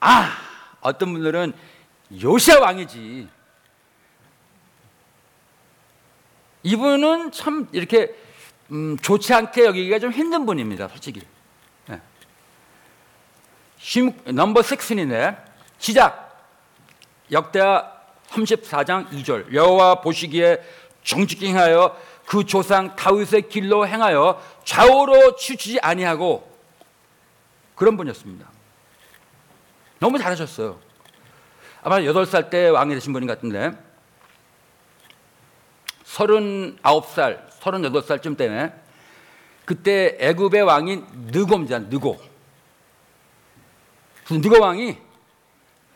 아 0.00 0.30
어떤 0.82 1.12
분들은 1.12 1.54
요시아 2.22 2.60
왕이지. 2.60 3.28
이분은 6.64 7.32
참 7.32 7.68
이렇게 7.72 8.14
음, 8.72 8.98
좋지 8.98 9.32
않게 9.32 9.64
여기기가 9.64 10.00
좀 10.00 10.10
힘든 10.10 10.44
분입니다, 10.44 10.88
솔직히. 10.88 11.22
넘버 14.24 14.60
6인데 14.62 15.44
시작. 15.78 16.26
역대하 17.30 17.92
34장 18.28 19.08
2절 19.10 19.52
여호와 19.54 20.00
보시기에 20.00 20.60
정직히 21.04 21.48
행하여 21.48 21.96
그 22.26 22.44
조상 22.44 22.96
다윗의 22.96 23.48
길로 23.48 23.86
행하여 23.86 24.42
좌우로 24.64 25.36
치우치지 25.36 25.78
아니하고 25.80 26.50
그런 27.76 27.96
분이었습니다. 27.96 28.48
너무 30.00 30.18
잘하셨어요. 30.18 30.78
아마 31.82 32.00
8살 32.00 32.50
때 32.50 32.68
왕이 32.68 32.94
되신 32.94 33.12
분인 33.12 33.28
것 33.28 33.36
같은데 33.36 33.70
39살, 36.04 37.48
38살쯤 37.60 38.36
때문에 38.36 38.72
그때 39.64 40.16
애굽의 40.18 40.62
왕이 40.62 41.02
느고입니다. 41.32 41.78
느고. 41.80 42.35
그 44.26 44.34
느고 44.34 44.60
왕이 44.60 44.98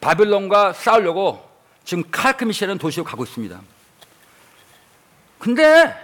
바빌론과 0.01 0.73
싸우려고 0.73 1.49
지금 1.85 2.05
칼크미시라는 2.11 2.79
도시로 2.79 3.05
가고 3.05 3.25
있습니다. 3.25 3.61
근데 5.39 5.95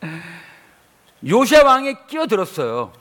요시아 1.26 1.64
왕이 1.64 2.06
끼어들었어요. 2.06 2.92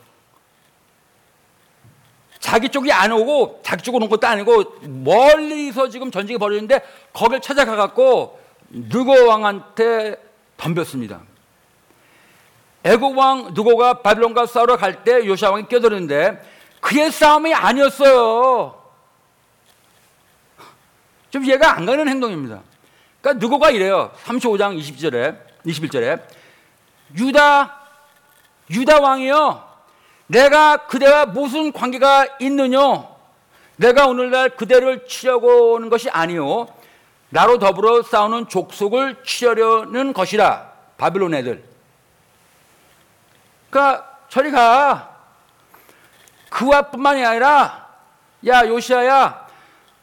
자기 2.40 2.70
쪽이 2.70 2.92
안 2.92 3.12
오고 3.12 3.62
자기 3.64 3.84
쪽으로 3.84 4.06
온 4.06 4.10
것도 4.10 4.28
아니고 4.28 4.80
멀리서 4.82 5.90
지금 5.90 6.12
전쟁이 6.12 6.38
벌어지는데 6.38 6.82
거길 7.14 7.40
찾아가 7.40 7.76
갖고 7.76 8.40
느고 8.70 9.28
왕한테 9.28 10.16
덤볐습니다. 10.58 11.22
애국 12.84 13.18
왕 13.18 13.54
느고가 13.54 14.02
바빌론과 14.02 14.46
싸우러 14.48 14.76
갈 14.76 15.04
때 15.04 15.26
요시아 15.26 15.52
왕이 15.52 15.68
껴들었는데 15.68 16.53
그의 16.84 17.12
싸움이 17.12 17.54
아니었어요. 17.54 18.78
좀 21.30 21.46
이해가 21.46 21.78
안 21.78 21.86
가는 21.86 22.08
행동입니다. 22.08 22.62
그러니까 23.22 23.44
느고가 23.44 23.72
이래요. 23.72 24.12
35장 24.26 24.78
20절에 24.78 25.40
21절에 25.66 26.22
유다 27.18 27.80
유다 28.70 29.00
왕이요. 29.00 29.64
내가 30.28 30.86
그대와 30.88 31.28
무슨 31.28 31.72
관계가 31.72 32.28
있느냐? 32.42 33.08
내가 33.78 34.08
오늘날 34.08 34.50
그대를 34.50 35.08
치려고 35.08 35.74
오는 35.74 35.90
것이 35.90 36.10
아니요. 36.10 36.68
나로 37.30 37.60
더불어 37.60 38.04
싸우는 38.04 38.50
족속을 38.50 39.24
치려는 39.24 40.12
것이라. 40.12 40.70
바빌론 40.98 41.34
애들. 41.34 41.64
그러니까 43.70 44.20
저리 44.28 44.52
가. 44.52 45.13
그와 46.54 46.84
뿐만이 46.84 47.26
아니라 47.26 47.88
야 48.46 48.68
요시아야 48.68 49.48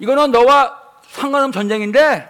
이거는 0.00 0.32
너와 0.32 0.78
상관없는 1.08 1.52
전쟁인데 1.52 2.28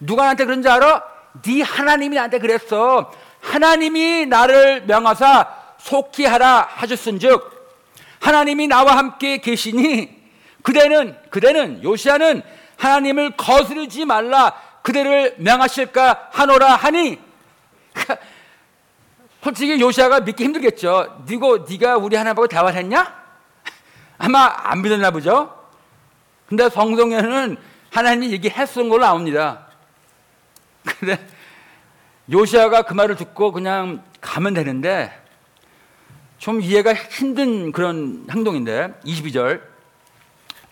누가 0.00 0.22
나한테 0.22 0.46
그런지 0.46 0.68
알아? 0.68 1.02
네 1.42 1.62
하나님이 1.62 2.16
나한테 2.16 2.38
그랬어. 2.38 3.12
하나님이 3.40 4.26
나를 4.26 4.86
명하사 4.86 5.54
속히 5.78 6.24
하라 6.24 6.66
하셨은즉 6.70 7.58
하나님이 8.20 8.68
나와 8.68 8.96
함께 8.96 9.38
계시니 9.38 10.16
그대는 10.62 11.16
그대는 11.30 11.84
요시아는 11.84 12.42
하나님을 12.78 13.36
거스르지 13.36 14.06
말라 14.06 14.54
그대를 14.82 15.34
명하실까 15.38 16.30
하노라 16.32 16.74
하니 16.74 17.18
솔직히 19.44 19.78
요시아가 19.80 20.20
믿기 20.20 20.44
힘들겠죠. 20.44 21.24
니고 21.28 21.66
네가 21.68 21.96
우리 21.96 22.16
하나님하고 22.16 22.48
대화를 22.48 22.78
했냐? 22.78 23.27
아마 24.18 24.52
안 24.64 24.82
믿었나 24.82 25.10
보죠. 25.10 25.54
근데 26.46 26.68
성경에는 26.68 27.56
하나님이 27.90 28.32
얘기했던 28.32 28.88
걸로 28.88 29.04
나옵니다. 29.04 29.66
근데 30.98 31.24
요시아가 32.30 32.82
그 32.82 32.94
말을 32.94 33.16
듣고 33.16 33.52
그냥 33.52 34.02
가면 34.20 34.54
되는데 34.54 35.12
좀 36.38 36.60
이해가 36.60 36.94
힘든 36.94 37.72
그런 37.72 38.26
행동인데 38.30 39.00
22절 39.04 39.62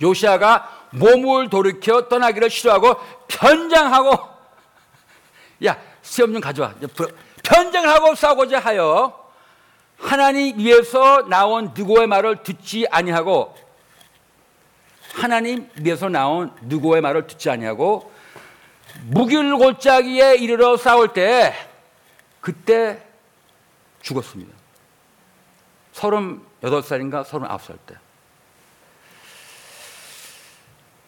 요시아가 0.02 0.88
몸을 0.90 1.48
돌이켜 1.48 2.08
떠나기를 2.08 2.50
싫어하고 2.50 2.96
변장하고 3.28 4.18
야 5.64 5.78
시험 6.02 6.32
좀 6.32 6.40
가져와 6.40 6.74
변장을 7.42 7.88
하고 7.88 8.14
싸우고자 8.14 8.58
하여 8.58 9.25
하나님 9.98 10.58
위에서 10.58 11.26
나온 11.28 11.72
누구의 11.74 12.06
말을 12.06 12.42
듣지 12.42 12.86
아니하고 12.90 13.56
하나님 15.14 15.68
위에서 15.76 16.08
나온 16.08 16.52
누구의 16.62 17.00
말을 17.00 17.26
듣지 17.26 17.48
아니하고 17.50 18.12
무길골짜기에 19.04 20.36
이르러 20.36 20.76
싸울 20.76 21.12
때 21.12 21.54
그때 22.40 23.02
죽었습니다. 24.02 24.54
38살인가 25.94 27.24
39살 27.24 27.78
때. 27.86 27.96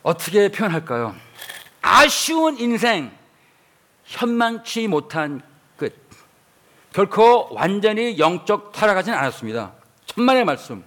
어떻게 0.03 0.49
표현할까요? 0.49 1.15
아쉬운 1.83 2.59
인생, 2.59 3.13
현망치 4.05 4.89
못한 4.89 5.41
끝. 5.41 5.48
결코 6.93 7.49
완전히 7.55 8.19
영적 8.19 8.73
타락하진 8.73 9.15
않았습니다. 9.15 9.73
천만의 10.07 10.45
말씀. 10.45 10.85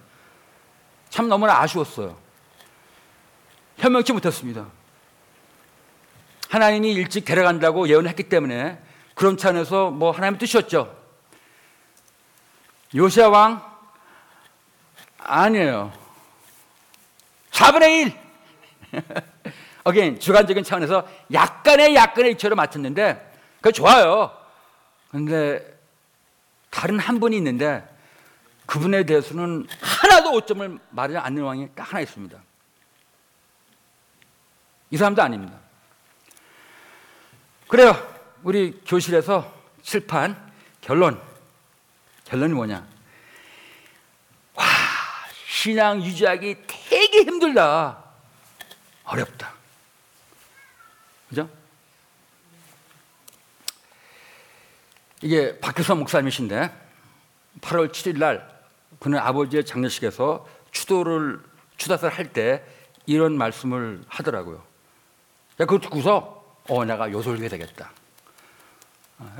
참 1.10 1.28
너무나 1.28 1.60
아쉬웠어요. 1.62 2.18
현명치 3.78 4.14
못했습니다. 4.14 4.66
하나님이 6.50 6.94
일찍 6.94 7.26
데려간다고 7.26 7.88
예언했기 7.88 8.24
때문에 8.24 8.80
그런 9.16 9.38
차원에서 9.38 9.90
뭐 9.92 10.12
하나님 10.12 10.38
뜻이었죠. 10.38 10.96
요시아 12.94 13.30
왕 13.30 13.64
아니에요. 15.20 15.94
4분의 17.52 18.14
1. 18.94 19.02
어긴 19.84 20.20
주관적인 20.20 20.64
차원에서 20.64 21.08
약간의 21.32 21.96
약간의 21.96 22.34
이치로 22.34 22.56
맞췄는데 22.56 23.34
그 23.62 23.72
좋아요. 23.72 24.32
근데 25.10 25.70
다른 26.71 26.97
한 26.97 27.19
분이 27.19 27.38
있는데 27.38 27.88
그분에 28.65 29.03
대해서는 29.05 29.67
하나도 29.81 30.34
오점을 30.34 30.79
말하지 30.89 31.17
않는 31.17 31.43
왕이 31.43 31.69
딱 31.75 31.84
하나 31.91 32.01
있습니다. 32.01 32.41
이 34.89 34.97
사람도 34.97 35.21
아닙니다. 35.21 35.60
그래요. 37.67 37.95
우리 38.43 38.81
교실에서 38.86 39.53
칠판 39.84 40.51
결론. 40.79 41.21
결론이 42.25 42.53
뭐냐? 42.53 42.88
와, 44.55 44.65
신앙 45.45 46.01
유지하기 46.01 46.63
되게 46.65 47.23
힘들다. 47.23 48.03
어렵다. 49.03 49.53
그죠? 51.29 51.49
이게 55.21 55.60
박효선 55.60 55.99
목사님이신데 55.99 56.71
8월 57.62 57.91
7일 57.91 58.17
날 58.17 58.62
그는 58.99 59.19
아버지의 59.19 59.65
장례식에서 59.65 60.47
추도를 60.71 61.41
추다사를 61.77 62.15
할때 62.17 62.63
이런 63.05 63.38
말씀을 63.38 64.03
하더라고요. 64.07 64.63
그거 65.57 65.79
듣고서 65.79 66.57
어 66.69 66.86
내가 66.86 67.12
요술게 67.12 67.47
되겠다. 67.49 67.91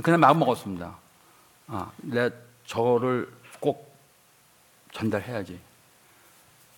그냥 0.03 0.19
마음 0.19 0.39
먹었습니다. 0.39 0.97
아, 1.67 1.91
내 1.97 2.29
저를 2.65 3.31
꼭 3.59 3.95
전달해야지. 4.93 5.59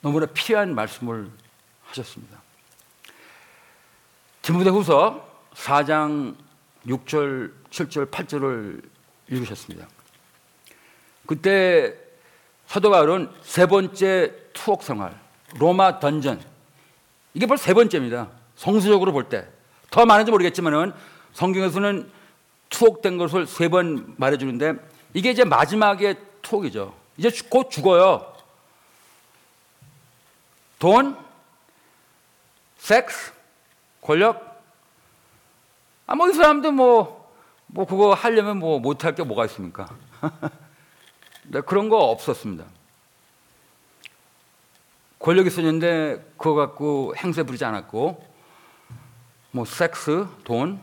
너무나 0.01 0.25
필요한 0.27 0.75
말씀을 0.75 1.29
하셨습니다. 1.85 2.41
디모데후서 4.41 5.27
4장 5.53 6.35
6절, 6.85 7.53
7절, 7.69 8.11
8절을 8.11 8.92
읽으셨습니다. 9.33 9.87
그때 11.25 11.93
사도 12.67 12.89
바울은 12.89 13.29
세 13.43 13.65
번째 13.65 14.33
투옥 14.53 14.83
생활, 14.83 15.19
로마 15.57 15.99
던전. 15.99 16.43
이게 17.33 17.45
벌써 17.45 17.63
세 17.65 17.73
번째입니다. 17.73 18.29
성수적으로 18.55 19.11
볼 19.11 19.29
때. 19.29 19.47
더 19.89 20.05
많은지 20.05 20.31
모르겠지만은 20.31 20.93
성경에서는 21.33 22.11
투옥된 22.69 23.17
것을 23.17 23.45
세 23.47 23.69
번 23.69 24.15
말해주는데 24.17 24.73
이게 25.13 25.31
이제 25.31 25.43
마지막의 25.43 26.17
투옥이죠. 26.41 26.93
이제 27.17 27.29
곧 27.49 27.69
죽어요. 27.69 28.33
돈, 30.79 31.17
섹스, 32.77 33.31
권력. 34.01 34.61
아, 36.05 36.15
뭐, 36.15 36.29
이 36.29 36.33
사람들 36.33 36.71
뭐, 36.73 37.22
뭐, 37.73 37.85
그거 37.85 38.13
하려면 38.13 38.59
뭐, 38.59 38.79
못할 38.79 39.15
게 39.15 39.23
뭐가 39.23 39.45
있습니까? 39.45 39.89
네, 41.49 41.59
그런 41.61 41.89
거 41.89 41.97
없었습니다. 41.97 42.65
권력 45.17 45.47
있었는데, 45.47 46.33
그거 46.37 46.53
갖고 46.53 47.15
행세 47.17 47.41
부리지 47.41 47.65
않았고, 47.65 48.23
뭐, 49.49 49.65
섹스, 49.65 50.27
돈, 50.43 50.79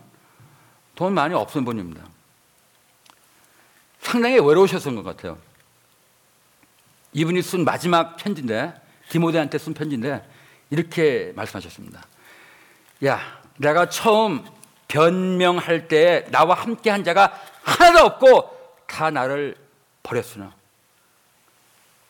돈 0.96 1.14
많이 1.14 1.32
없은 1.32 1.64
분입니다. 1.64 2.04
상당히 4.00 4.40
외로우셨던 4.40 4.96
것 4.96 5.04
같아요. 5.04 5.38
이분이 7.12 7.40
쓴 7.42 7.64
마지막 7.64 8.16
편지인데, 8.16 8.74
디모데한테 9.10 9.58
쓴 9.58 9.74
편지인데, 9.74 10.28
이렇게 10.70 11.32
말씀하셨습니다. 11.36 12.04
야, 13.04 13.20
내가 13.58 13.88
처음 13.88 14.44
변명할 14.90 15.86
때 15.86 16.26
나와 16.30 16.54
함께 16.54 16.90
한 16.90 17.04
자가 17.04 17.32
하나도 17.62 18.06
없고 18.06 18.82
다 18.86 19.10
나를 19.10 19.54
버렸으나 20.02 20.52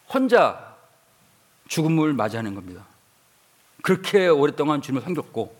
혼자 0.08 0.74
죽음을 1.68 2.14
맞이하는 2.14 2.54
겁니다. 2.54 2.86
그렇게 3.82 4.26
오랫동안 4.28 4.80
주님을 4.80 5.02
섬겼고 5.02 5.54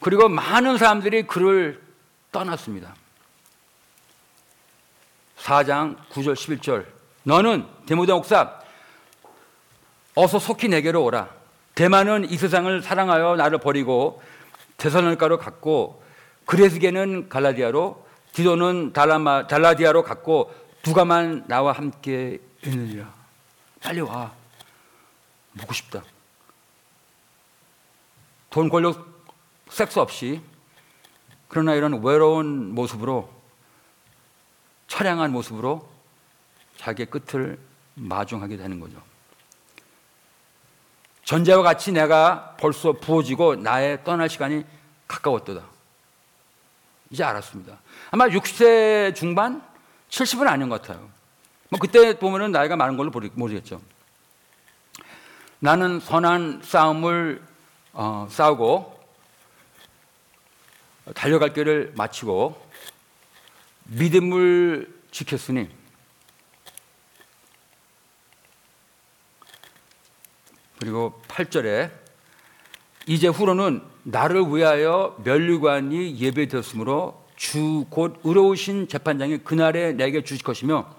그리고 0.00 0.28
많은 0.28 0.76
사람들이 0.76 1.26
그를 1.26 1.82
떠났습니다. 2.30 2.94
4장 5.38 5.96
9절 6.10 6.34
11절 6.34 6.86
너는 7.22 7.66
데모데 7.86 8.12
목사 8.12 8.60
어서 10.14 10.38
속히 10.38 10.68
내게로 10.68 11.02
오라. 11.04 11.30
대만은 11.74 12.30
이 12.30 12.36
세상을 12.36 12.82
사랑하여 12.82 13.36
나를 13.36 13.58
버리고 13.58 14.22
대선을가로 14.80 15.38
갔고 15.38 16.02
그레스게는 16.46 17.28
갈라디아로 17.28 18.06
디도는 18.32 18.92
달라마, 18.92 19.46
달라디아로 19.46 20.02
갔고 20.02 20.52
누가만 20.84 21.44
나와 21.46 21.72
함께 21.72 22.40
있느니라. 22.64 23.12
빨리 23.82 24.00
와. 24.00 24.32
묻고 25.52 25.74
싶다. 25.74 26.02
돈 28.48 28.68
권력 28.68 29.06
섹스 29.68 29.98
없이 29.98 30.40
그러나 31.48 31.74
이런 31.74 32.02
외로운 32.02 32.74
모습으로 32.74 33.30
처량한 34.86 35.30
모습으로 35.30 35.88
자기의 36.78 37.06
끝을 37.06 37.58
마중하게 37.94 38.56
되는 38.56 38.80
거죠. 38.80 39.09
전제와 41.30 41.62
같이 41.62 41.92
내가 41.92 42.56
벌써 42.58 42.90
부어지고 42.90 43.54
나의 43.54 44.02
떠날 44.02 44.28
시간이 44.28 44.64
가까웠도다. 45.06 45.62
이제 47.10 47.22
알았습니다. 47.22 47.78
아마 48.10 48.26
60세 48.26 49.14
중반, 49.14 49.62
70은 50.08 50.48
아닌 50.48 50.68
것 50.68 50.82
같아요. 50.82 51.08
뭐 51.68 51.78
그때 51.78 52.18
보면은 52.18 52.50
나이가 52.50 52.74
많은 52.74 52.96
걸로 52.96 53.12
모르겠죠. 53.34 53.80
나는 55.60 56.00
선한 56.00 56.62
싸움을 56.64 57.40
어, 57.92 58.26
싸우고 58.28 59.00
달려갈 61.14 61.52
길을 61.52 61.92
마치고 61.94 62.60
믿음을 63.84 64.92
지켰으니 65.12 65.68
그리고 70.80 71.20
8절에 71.28 71.90
이제 73.06 73.28
후로는 73.28 73.82
나를 74.02 74.42
위하여 74.48 75.16
멸류관이 75.24 76.18
예배되었으므로 76.18 77.20
주 77.36 77.86
곧 77.90 78.20
의로우신 78.22 78.88
재판장이 78.88 79.38
그날에 79.38 79.92
내게 79.92 80.22
주실 80.22 80.44
것이며 80.44 80.94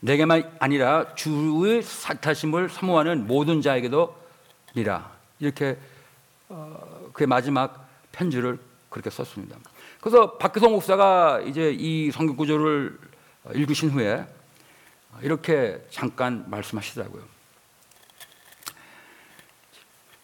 내게만 0.00 0.56
아니라 0.58 1.14
주의 1.14 1.82
사타심을 1.82 2.70
사모하는 2.70 3.26
모든 3.26 3.60
자에게도 3.60 4.16
니라 4.74 5.12
이렇게 5.38 5.76
어, 6.48 7.10
그의 7.12 7.26
마지막 7.26 7.88
편지를 8.10 8.58
그렇게 8.88 9.10
썼습니다. 9.10 9.56
그래서 10.00 10.38
박규성 10.38 10.72
목사가 10.72 11.40
이제 11.40 11.76
이 11.78 12.10
성경 12.10 12.36
구조를 12.36 12.98
읽으신 13.54 13.90
후에 13.90 14.26
이렇게 15.20 15.84
잠깐 15.90 16.44
말씀하시더라고요. 16.48 17.22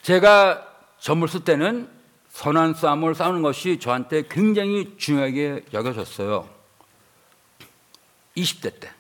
제가 0.09 0.67
점을 0.99 1.29
쓸 1.29 1.45
때는 1.45 1.87
선한 2.31 2.73
싸움을 2.73 3.15
싸우는 3.15 3.43
것이 3.43 3.79
저한테 3.79 4.23
굉장히 4.27 4.97
중요하게 4.97 5.67
여겨졌어요. 5.75 6.49
20대 8.35 8.81
때. 8.81 8.91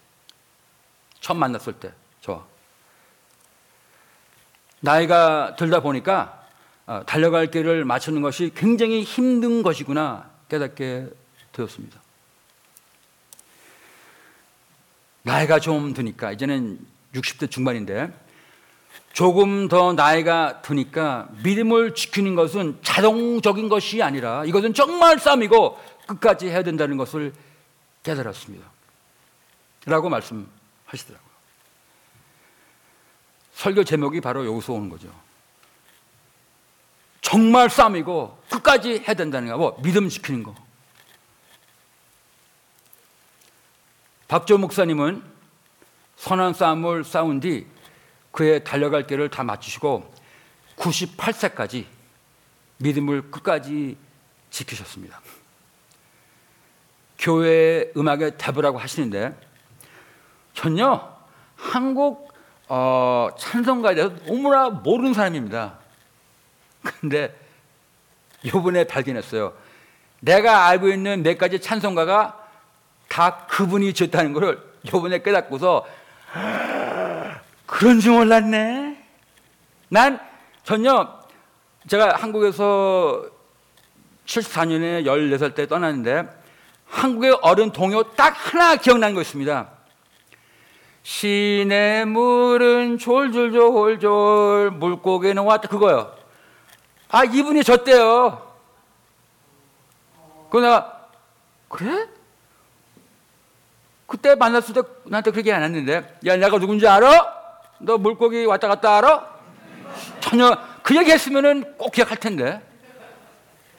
처음 1.18 1.38
만났을 1.38 1.72
때, 1.72 1.94
저. 2.20 2.46
나이가 4.80 5.56
들다 5.56 5.80
보니까 5.80 6.46
어, 6.84 7.02
달려갈 7.06 7.50
길을 7.50 7.86
맞추는 7.86 8.20
것이 8.20 8.52
굉장히 8.54 9.02
힘든 9.02 9.62
것이구나 9.62 10.30
깨닫게 10.50 11.08
되었습니다. 11.52 12.02
나이가 15.22 15.58
좀 15.58 15.94
드니까, 15.94 16.32
이제는 16.32 16.78
60대 17.14 17.50
중반인데, 17.50 18.12
조금 19.18 19.66
더 19.66 19.94
나이가 19.94 20.62
드니까 20.62 21.26
믿음을 21.42 21.92
지키는 21.92 22.36
것은 22.36 22.78
자동적인 22.82 23.68
것이 23.68 24.00
아니라 24.00 24.44
이것은 24.44 24.74
정말 24.74 25.18
싸움이고 25.18 25.76
끝까지 26.06 26.46
해야 26.46 26.62
된다는 26.62 26.96
것을 26.96 27.34
깨달았습니다. 28.04 28.64
라고 29.86 30.08
말씀하시더라고요. 30.08 31.30
설교 33.54 33.82
제목이 33.82 34.20
바로 34.20 34.46
여기서 34.46 34.74
오는 34.74 34.88
거죠. 34.88 35.08
정말 37.20 37.70
싸움이고 37.70 38.40
끝까지 38.48 39.00
해야 39.00 39.14
된다는 39.14 39.48
거, 39.48 39.56
뭐 39.58 39.82
믿음 39.82 40.08
지키는 40.08 40.44
거. 40.44 40.54
박조 44.28 44.58
목사님은 44.58 45.24
선한 46.14 46.54
싸움을 46.54 47.02
싸운 47.02 47.40
뒤 47.40 47.66
그의 48.32 48.62
달려갈 48.64 49.06
길을 49.06 49.30
다 49.30 49.42
마치시고 49.42 50.12
98세까지 50.76 51.86
믿음을 52.78 53.30
끝까지 53.30 53.96
지키셨습니다. 54.50 55.20
교회 57.18 57.90
음악의 57.96 58.38
대부라고 58.38 58.78
하시는데 58.78 59.34
전혀 60.54 61.16
한국 61.56 62.28
어, 62.68 63.28
찬송가에 63.38 63.94
대해서 63.94 64.14
너무나 64.26 64.68
모르는 64.68 65.14
사람입니다. 65.14 65.78
근데 66.82 67.34
요번에 68.46 68.84
발견했어요. 68.84 69.54
내가 70.20 70.66
알고 70.66 70.88
있는 70.88 71.22
몇 71.22 71.38
가지 71.38 71.60
찬송가가 71.60 72.46
다 73.08 73.46
그분이 73.46 73.94
지었다는 73.94 74.32
것을 74.32 74.62
요번에 74.92 75.22
깨닫고서 75.22 75.86
그런 77.68 78.00
줄 78.00 78.12
몰랐네. 78.12 78.96
난 79.90 80.18
전혀 80.64 81.20
제가 81.86 82.16
한국에서 82.16 83.22
74년에 84.24 85.04
14살 85.04 85.54
때 85.54 85.66
떠났는데 85.66 86.28
한국의 86.86 87.38
어른 87.42 87.70
동요 87.70 88.02
딱 88.14 88.30
하나 88.30 88.76
기억나는 88.76 89.14
거 89.14 89.20
있습니다. 89.20 89.68
시내 91.02 92.06
물은 92.06 92.96
졸졸졸졸 92.98 94.70
물고기는 94.70 95.42
왔다 95.42 95.68
그거요. 95.68 96.16
아 97.10 97.24
이분이 97.24 97.64
졌대요. 97.64 98.50
그 100.50 100.56
내가 100.56 101.06
그래? 101.68 102.08
그때 104.06 104.34
만났을 104.34 104.74
때 104.74 104.80
나한테 105.04 105.30
그렇게 105.32 105.52
안 105.52 105.62
했는데 105.62 106.18
야 106.24 106.36
내가 106.36 106.58
누군지 106.58 106.88
알아? 106.88 107.37
너 107.78 107.96
물고기 107.98 108.44
왔다 108.44 108.68
갔다 108.68 108.98
알아? 108.98 109.38
전혀 110.20 110.58
그 110.82 110.96
얘기 110.96 111.10
했으면은 111.10 111.76
꼭 111.76 111.92
기억할 111.92 112.18
텐데 112.18 112.60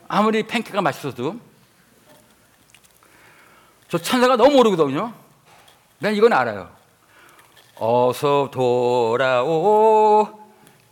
아무리 0.07 0.43
팬케가 0.43 0.81
맛있어도 0.81 1.35
저 3.89 3.97
찬사가 3.97 4.35
너무 4.35 4.55
모르거든요. 4.55 5.13
난 5.99 6.15
이건 6.15 6.33
알아요. 6.33 6.69
어서 7.75 8.49
돌아오 8.51 10.27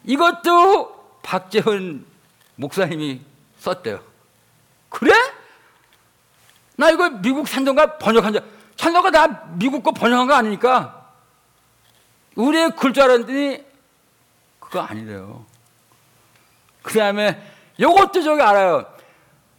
이것도 0.03 1.19
박재훈 1.21 2.05
목사님이 2.55 3.21
썼대요. 3.59 3.99
그래? 4.89 5.13
나 6.75 6.89
이거 6.89 7.09
미국 7.09 7.47
산정가 7.47 7.97
번역한 7.97 8.33
적 8.33 8.43
찬송가 8.75 9.11
다 9.11 9.45
미국 9.53 9.83
거 9.83 9.91
번역한 9.91 10.27
거 10.27 10.33
아니니까 10.33 10.96
우리의 12.37 12.75
글줄 12.75 13.03
알았더니 13.03 13.63
그거 14.59 14.81
아니래요. 14.81 15.45
그 16.83 16.97
다음에 16.97 17.41
요것도 17.79 18.21
저기 18.21 18.41
알아요. 18.41 18.85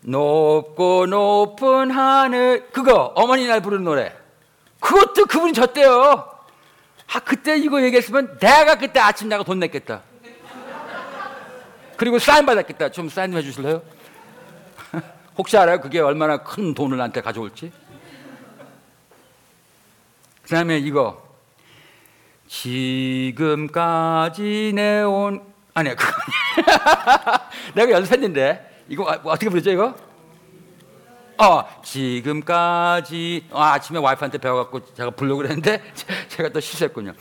높고 0.00 1.06
높은 1.06 1.90
하늘 1.90 2.68
그거 2.70 3.12
어머니 3.16 3.46
날 3.46 3.60
부르는 3.60 3.84
노래 3.84 4.16
그것도 4.80 5.26
그분이 5.26 5.52
졌대요. 5.52 6.30
아 7.12 7.20
그때 7.20 7.56
이거 7.56 7.82
얘기했으면 7.82 8.38
내가 8.38 8.76
그때 8.76 9.00
아침 9.00 9.28
나가 9.28 9.42
돈 9.42 9.58
냈겠다. 9.58 10.02
그리고 11.96 12.20
사인 12.20 12.46
받았겠다. 12.46 12.90
좀 12.90 13.08
사인 13.08 13.32
좀 13.32 13.38
해주실래요? 13.38 13.82
혹시 15.36 15.58
알아요? 15.58 15.80
그게 15.80 15.98
얼마나 15.98 16.38
큰 16.44 16.74
돈을 16.74 16.96
나한테 16.96 17.22
가져올지? 17.22 17.72
그 20.42 20.48
다음에 20.48 20.78
이거 20.78 21.27
지금까지 23.38 24.72
내온 24.74 25.42
아니야 25.74 25.94
그거 25.94 26.12
내가 27.74 27.92
연습했는데. 27.92 28.66
이거 28.88 29.04
아, 29.08 29.18
뭐 29.18 29.32
어떻게 29.32 29.50
부르죠 29.50 29.70
이거? 29.70 29.94
어 31.37 31.62
지금까지 31.84 33.46
어, 33.50 33.62
아침에 33.62 33.98
와이프한테 34.00 34.38
배워갖고 34.38 34.94
제가 34.94 35.11
부르려고 35.11 35.42
그랬는데 35.42 35.82
제가 36.28 36.48
또 36.48 36.58
실수했군요. 36.58 37.12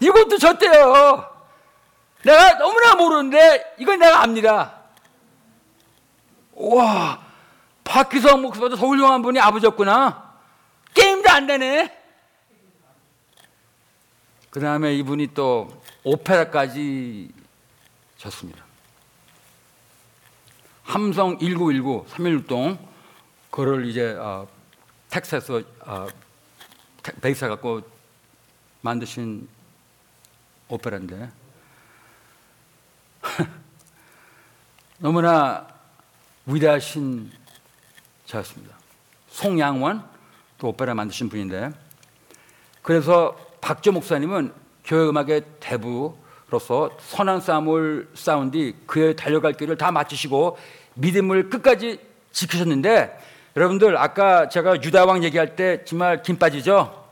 이것도 0.00 0.36
졌대요. 0.36 1.30
내가 2.24 2.58
너무나 2.58 2.94
모르는데 2.96 3.74
이건 3.78 4.00
내가 4.00 4.22
압니다. 4.22 4.74
와 6.54 7.20
박기성 7.84 8.50
더 8.52 8.66
훌륭한 8.68 9.22
분이 9.22 9.38
아버지였구나. 9.40 10.32
게임도 10.92 11.30
안 11.30 11.46
되네 11.46 12.01
그 14.52 14.60
다음에 14.60 14.94
이분이 14.96 15.28
또 15.32 15.82
오페라까지 16.04 17.32
졌습니다. 18.18 18.62
함성 20.82 21.38
1919 21.38 22.04
3.16동 22.10 22.78
그걸 23.50 23.86
이제 23.86 24.12
어, 24.12 24.46
텍사스 25.08 25.64
어, 25.86 26.06
베이스 27.22 27.48
갖고 27.48 27.80
만드신 28.82 29.48
오페라인데 30.68 31.30
너무나 34.98 35.66
위대하신 36.44 37.32
저였습니다. 38.26 38.76
송양원 39.30 40.06
또 40.58 40.68
오페라 40.68 40.92
만드신 40.92 41.30
분인데 41.30 41.70
그래서 42.82 43.51
박조 43.62 43.92
목사님은 43.92 44.52
교회 44.84 45.08
음악의 45.08 45.42
대부로서 45.60 46.90
선한 46.98 47.40
싸움을 47.40 48.10
싸운 48.12 48.50
뒤 48.50 48.74
그의 48.86 49.14
달려갈 49.16 49.52
길을 49.52 49.78
다 49.78 49.92
마치시고 49.92 50.58
믿음을 50.94 51.48
끝까지 51.48 52.00
지키셨는데 52.32 53.18
여러분들 53.56 53.96
아까 53.96 54.48
제가 54.48 54.82
유다왕 54.82 55.22
얘기할 55.24 55.54
때 55.54 55.84
정말 55.84 56.22
김 56.22 56.38
빠지죠? 56.38 57.08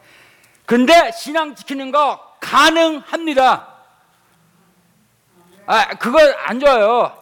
근데 0.66 1.12
신앙 1.12 1.54
지키는 1.54 1.92
거 1.92 2.20
가능합니다. 2.40 3.68
아, 5.66 5.88
그거 5.98 6.18
안 6.46 6.58
좋아요. 6.58 7.16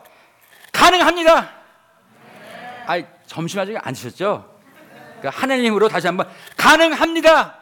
가능합니다. 0.73 1.51
아, 2.87 3.03
점심 3.27 3.61
아직 3.61 3.77
안 3.83 3.93
드셨죠? 3.93 4.49
그러니까 5.19 5.39
하나님으로 5.43 5.89
다시 5.89 6.07
한번 6.07 6.29
가능합니다. 6.57 7.58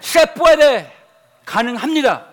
세뿌에데 0.00 0.96
가능합니다. 1.44 2.26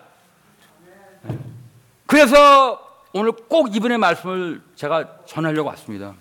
그래서 2.06 3.02
오늘 3.12 3.32
꼭 3.32 3.74
이분의 3.74 3.98
말씀을 3.98 4.62
제가 4.76 5.24
전하려고 5.26 5.68
왔습니다. 5.70 6.14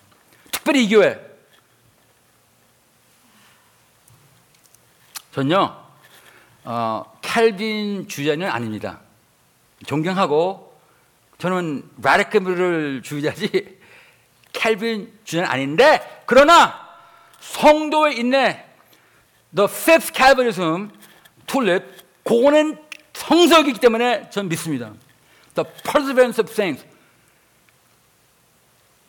특별히 0.52 0.86
이 0.86 0.90
교회. 0.90 1.20
전요, 5.32 5.78
어, 6.64 7.20
캘빈 7.22 8.08
주자는 8.08 8.50
아닙니다. 8.50 9.02
존경하고 9.86 10.80
저는 11.38 11.90
라르크를 12.02 13.02
주자지 13.04 13.78
캘빈 14.54 15.12
주자는 15.26 15.50
아닌데 15.50 16.24
그러나 16.26 16.80
성도에 17.40 18.14
있네 18.14 18.66
The 19.54 19.70
Fifth 19.70 20.14
Calvinism 20.16 20.90
툴립 21.48 21.84
그거는 22.24 22.78
성석이기 23.14 23.80
때문에 23.80 24.30
저는 24.30 24.50
믿습니다. 24.50 24.92
The 25.56 25.70
Perseverance 25.84 26.42
of 26.42 26.52
Saints 26.52 26.86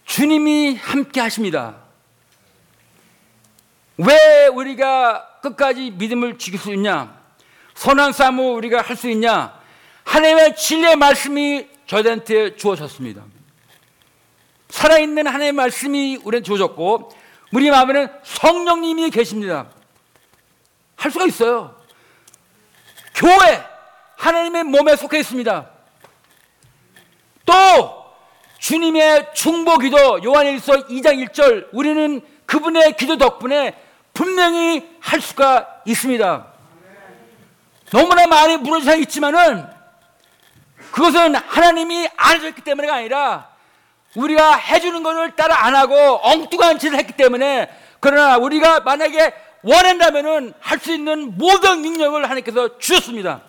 주님이 0.04 0.76
함께 0.76 1.20
하십니다. 1.20 1.76
왜 3.98 4.46
우리가 4.46 5.40
끝까지 5.42 5.90
믿음을 5.90 6.38
지킬 6.38 6.60
수 6.60 6.72
있냐? 6.72 7.20
선한 7.74 8.12
싸움을 8.12 8.44
우리가 8.54 8.82
할 8.82 8.96
수 8.96 9.08
있냐? 9.10 9.58
하나님의 10.04 10.56
진리의 10.56 10.96
말씀이 10.96 11.68
저희한테 11.86 12.56
주어졌습니다. 12.56 13.24
살아있는 14.68 15.26
하나님의 15.26 15.52
말씀이 15.52 16.20
우리한테 16.22 16.46
주어졌고 16.46 17.12
우리 17.52 17.70
마음에는 17.70 18.08
성령님이 18.22 19.10
계십니다. 19.10 19.68
할 20.96 21.10
수가 21.10 21.26
있어요. 21.26 21.76
교회, 23.16 23.64
하나님의 24.16 24.64
몸에 24.64 24.94
속해 24.94 25.18
있습니다. 25.18 25.66
또 27.46 28.06
주님의 28.58 29.30
중보 29.34 29.78
기도 29.78 30.22
요한일서 30.22 30.86
2장 30.88 31.26
1절 31.26 31.68
우리는 31.72 32.20
그분의 32.44 32.96
기도 32.96 33.16
덕분에 33.16 33.74
분명히 34.12 34.86
할 35.00 35.20
수가 35.20 35.80
있습니다. 35.86 36.46
너무나 37.90 38.26
많이 38.26 38.56
무너져 38.58 38.96
있지만은 38.96 39.66
그것은 40.90 41.36
하나님이 41.36 42.08
안 42.16 42.36
해줬기 42.36 42.62
때문에가 42.62 42.96
아니라 42.96 43.48
우리가 44.14 44.56
해주는 44.56 45.02
것을 45.02 45.36
따라 45.36 45.64
안 45.64 45.74
하고 45.74 45.96
엉뚱한 46.22 46.78
짓을 46.78 46.98
했기 46.98 47.12
때문에 47.12 47.70
그러나 48.00 48.36
우리가 48.36 48.80
만약에 48.80 49.32
원한다면은 49.66 50.54
할 50.60 50.78
수 50.78 50.92
있는 50.92 51.36
모든 51.36 51.82
능력을 51.82 52.22
하나님께서 52.22 52.78
주셨습니다. 52.78 53.42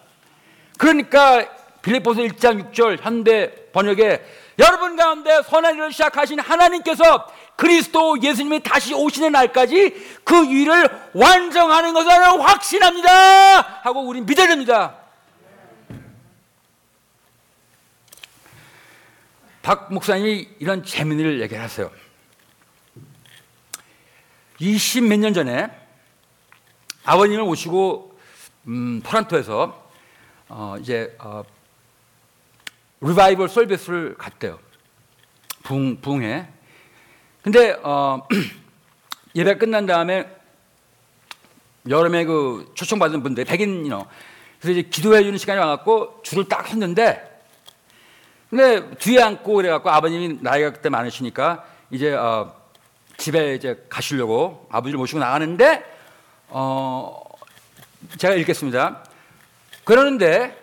그러니까 0.79 1.45
빌립보서 1.83 2.21
1장 2.21 2.71
6절 2.73 2.99
현대 3.01 3.53
번역에 3.71 4.25
여러분 4.57 4.95
가운데 4.95 5.43
선한 5.43 5.75
일을 5.75 5.91
시작하신 5.91 6.39
하나님께서 6.39 7.31
그리스도 7.55 8.19
예수님이 8.21 8.61
다시 8.63 8.93
오시는 8.95 9.31
날까지 9.31 10.21
그 10.23 10.45
일을 10.45 10.89
완성하는 11.13 11.93
것을 11.93 12.11
확신합니다. 12.41 13.61
하고 13.83 14.01
우리 14.01 14.21
믿어야 14.21 14.47
됩니다. 14.47 14.95
박 19.61 19.93
목사님이 19.93 20.47
이런 20.59 20.83
재미를 20.83 21.41
얘기를 21.41 21.61
하세요. 21.61 21.91
20 24.59 25.03
몇 25.03 25.19
년 25.19 25.33
전에 25.35 25.69
아버님을 27.07 27.45
모시고 27.45 28.19
음, 28.67 29.01
토란토에서 29.01 29.89
어, 30.49 30.75
이제 30.81 31.15
어, 31.19 31.41
리바이벌 32.99 33.47
서비스를 33.47 34.15
갔대요. 34.17 34.59
붕 35.63 36.01
붕에. 36.01 36.49
근데 37.41 37.79
어, 37.81 38.27
예배 39.35 39.57
끝난 39.57 39.85
다음에 39.85 40.29
여름에 41.87 42.25
그 42.25 42.69
초청받은 42.75 43.23
분들 43.23 43.45
백인이요. 43.45 44.05
그래서 44.59 44.77
이제 44.77 44.89
기도해 44.89 45.23
주는 45.23 45.37
시간이 45.37 45.61
와갖고 45.61 46.23
줄을 46.23 46.49
딱 46.49 46.67
섰는데 46.67 47.41
근데 48.49 48.89
뒤에 48.97 49.21
앉고 49.21 49.53
그래갖고 49.53 49.89
아버님이 49.89 50.39
나이가 50.41 50.73
그때 50.73 50.89
많으시니까 50.89 51.65
이제 51.89 52.13
어, 52.13 52.53
집에 53.15 53.55
이제 53.55 53.85
가시려고 53.87 54.67
아버지를 54.69 54.97
모시고 54.97 55.19
나가는데 55.19 55.96
어, 56.49 57.21
제가 58.17 58.35
읽겠습니다. 58.35 59.03
그러는데 59.83 60.57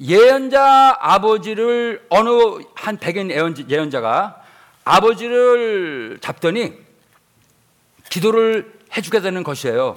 예언자 0.00 0.98
아버지를 1.00 2.04
어느 2.10 2.28
한 2.74 2.98
백인 2.98 3.30
예언자, 3.30 4.00
가 4.00 4.42
아버지를 4.84 6.18
잡더니 6.20 6.74
기도를 8.10 8.72
해주겠다는 8.96 9.42
것이에요. 9.42 9.96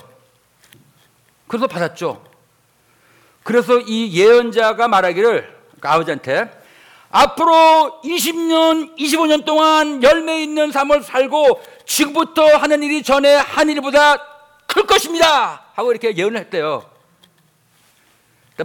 그래서 1.48 1.68
받았죠. 1.68 2.24
그래서 3.44 3.80
이 3.80 4.18
예언자가 4.18 4.88
말하기를 4.88 5.58
그러니까 5.68 5.94
아버지한테 5.94 6.60
앞으로 7.10 8.00
20년, 8.04 8.96
25년 8.98 9.44
동안 9.44 10.02
열매 10.04 10.44
있는 10.44 10.72
삶을 10.72 11.02
살고 11.02 11.62
지금부터 11.86 12.58
하는 12.58 12.84
일이 12.84 13.02
전에 13.02 13.36
한 13.36 13.70
일보다 13.70 14.39
클 14.70 14.86
것입니다. 14.86 15.66
하고 15.74 15.92
이렇게 15.92 16.16
예언을 16.16 16.40
했대요. 16.42 16.88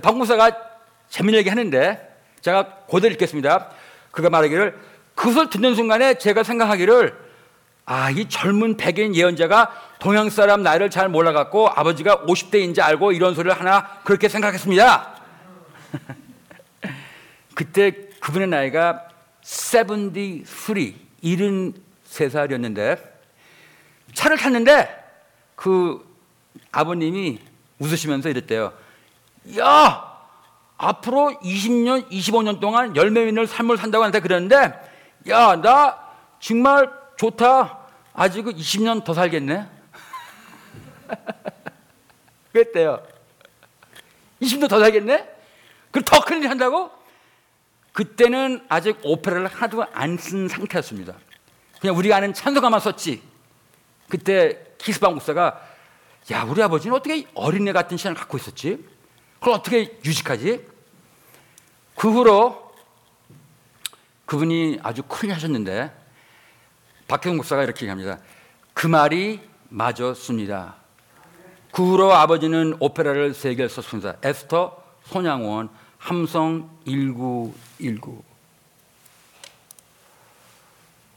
박무사가 0.03 0.51
재미있는 1.09 1.39
얘기 1.39 1.49
하는데 1.49 2.15
제가 2.43 2.81
고대로 2.87 3.13
읽겠습니다. 3.15 3.71
그가 4.11 4.29
말하기를 4.29 4.79
그것을 5.15 5.49
듣는 5.49 5.75
순간에 5.75 6.15
제가 6.15 6.43
생각하기를 6.43 7.25
아, 7.87 8.11
이 8.11 8.29
젊은 8.29 8.77
백인 8.77 9.15
예언자가 9.15 9.71
동양 9.99 10.29
사람 10.29 10.63
나이를 10.63 10.91
잘 10.91 11.09
몰라갖고 11.09 11.69
아버지가 11.69 12.25
50대인지 12.25 12.81
알고 12.81 13.13
이런 13.13 13.35
소리를 13.35 13.59
하나 13.59 14.01
그렇게 14.05 14.29
생각했습니다. 14.29 15.15
그때 17.55 17.93
그분의 18.21 18.49
나이가 18.49 19.09
73, 19.43 20.13
73살이었는데 21.23 22.99
차를 24.13 24.37
탔는데 24.37 25.04
그 25.55 26.05
아버님이 26.73 27.39
웃으시면서 27.79 28.29
이랬대요. 28.29 28.73
야! 29.59 30.13
앞으로 30.77 31.39
20년, 31.43 32.11
25년 32.11 32.61
동안 32.61 32.97
열매 32.97 33.27
있는 33.27 33.47
삶을 33.47 33.77
산다고 33.77 34.05
하는데 34.05 34.19
그랬는데 34.21 34.73
야, 35.29 35.57
나 35.57 35.99
정말 36.41 36.91
좋다. 37.17 37.79
아직 38.13 38.45
20년 38.45 39.05
더 39.05 39.15
살겠네. 39.15 39.67
그랬대요. 42.53 43.03
20년 44.43 44.69
더 44.69 44.79
살겠네? 44.79 45.29
그럼 45.91 46.05
더 46.05 46.21
큰일 46.21 46.51
한다고? 46.51 46.91
그때는 47.93 48.65
아직 48.69 48.99
오페라를 49.05 49.47
하나도 49.47 49.87
안 49.93 50.19
쓴 50.19 50.49
상태였습니다. 50.49 51.15
그냥 51.81 51.97
우리가 51.97 52.17
아는 52.17 52.35
찬송가만 52.35 52.81
썼지. 52.81 53.23
그때 54.09 54.65
키스방 54.79 55.15
목사가 55.15 55.61
야 56.33 56.45
우리 56.45 56.63
아버지는 56.63 56.97
어떻게 56.97 57.27
어린애 57.35 57.73
같은 57.73 57.97
시간을 57.97 58.17
갖고 58.17 58.37
있었지? 58.37 58.85
그걸 59.39 59.55
어떻게 59.55 59.99
유식하지? 60.05 60.67
그 61.97 62.11
후로 62.11 62.73
그분이 64.27 64.81
아주 64.83 65.03
큰일 65.03 65.35
하셨는데 65.35 65.93
박혜성 67.09 67.37
목사가 67.37 67.63
이렇게 67.63 67.83
얘기합니다. 67.83 68.19
그 68.73 68.87
말이 68.87 69.41
맞았습니다. 69.69 70.77
그 71.73 71.85
후로 71.85 72.13
아버지는 72.15 72.77
오페라를 72.81 73.35
세 73.35 73.55
개를 73.55 73.69
썼습니다. 73.69 74.17
에스터, 74.23 74.83
손양원, 75.05 75.69
함성 75.99 76.71
1919. 76.87 78.23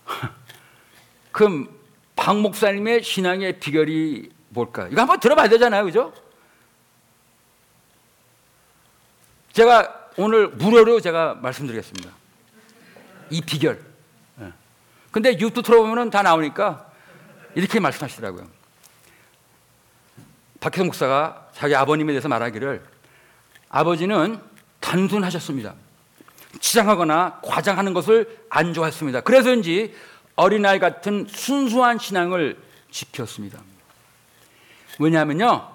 그럼 1.31 1.76
박 2.17 2.37
목사님의 2.41 3.03
신앙의 3.03 3.59
비결이 3.59 4.29
뭘까? 4.49 4.89
이거 4.91 4.99
한번 4.99 5.19
들어봐야 5.21 5.47
되잖아요, 5.47 5.85
그죠? 5.85 6.11
제가 9.53 10.09
오늘 10.17 10.49
무료로 10.49 10.99
제가 10.99 11.35
말씀드리겠습니다. 11.35 12.09
이 13.29 13.41
비결. 13.41 13.79
예. 14.41 14.51
근데 15.11 15.33
유튜브 15.39 15.61
들어보면 15.61 16.09
다 16.09 16.21
나오니까 16.23 16.91
이렇게 17.55 17.79
말씀하시더라고요. 17.79 18.47
박혜성 20.59 20.87
목사가 20.87 21.49
자기 21.53 21.75
아버님에 21.75 22.11
대해서 22.13 22.27
말하기를 22.27 22.83
아버지는 23.69 24.41
단순하셨습니다. 24.79 25.75
치장하거나 26.59 27.41
과장하는 27.43 27.93
것을 27.93 28.39
안 28.49 28.73
좋아했습니다. 28.73 29.21
그래서인지 29.21 29.93
어린아이 30.37 30.79
같은 30.79 31.27
순수한 31.27 31.97
신앙을 31.97 32.57
지켰습니다. 32.91 33.59
왜냐하면요, 34.99 35.67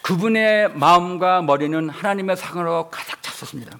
그분의 0.00 0.72
마음과 0.74 1.42
머리는 1.42 1.90
하나님의 1.90 2.36
상으로 2.36 2.88
가득 2.88 3.20
찼었습니다. 3.22 3.76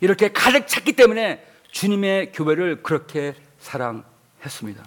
이렇게 0.00 0.32
가득 0.32 0.66
찼기 0.66 0.94
때문에 0.94 1.44
주님의 1.70 2.32
교회를 2.32 2.82
그렇게 2.82 3.34
사랑했습니다. 3.60 4.82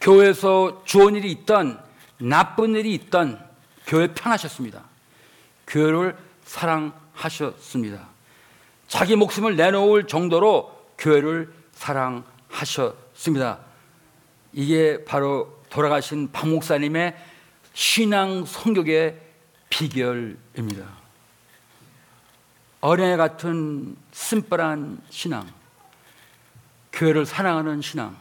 교회에서 0.00 0.82
좋은 0.84 1.14
일이 1.14 1.30
있던 1.30 1.80
나쁜 2.18 2.74
일이 2.74 2.94
있던 2.94 3.40
교회 3.86 4.08
편하셨습니다. 4.08 4.82
교회를 5.68 6.16
사랑하셨습니다. 6.44 8.08
자기 8.88 9.14
목숨을 9.14 9.54
내놓을 9.54 10.08
정도로 10.08 10.76
교회를 10.98 11.57
사랑하셨습니다. 11.78 13.60
이게 14.52 15.04
바로 15.04 15.62
돌아가신 15.70 16.30
박 16.32 16.48
목사님의 16.48 17.16
신앙 17.72 18.44
성격의 18.44 19.20
비결입니다. 19.70 20.98
어린애 22.80 23.16
같은 23.16 23.96
심플한 24.12 25.00
신앙, 25.10 25.48
교회를 26.92 27.26
사랑하는 27.26 27.80
신앙, 27.80 28.16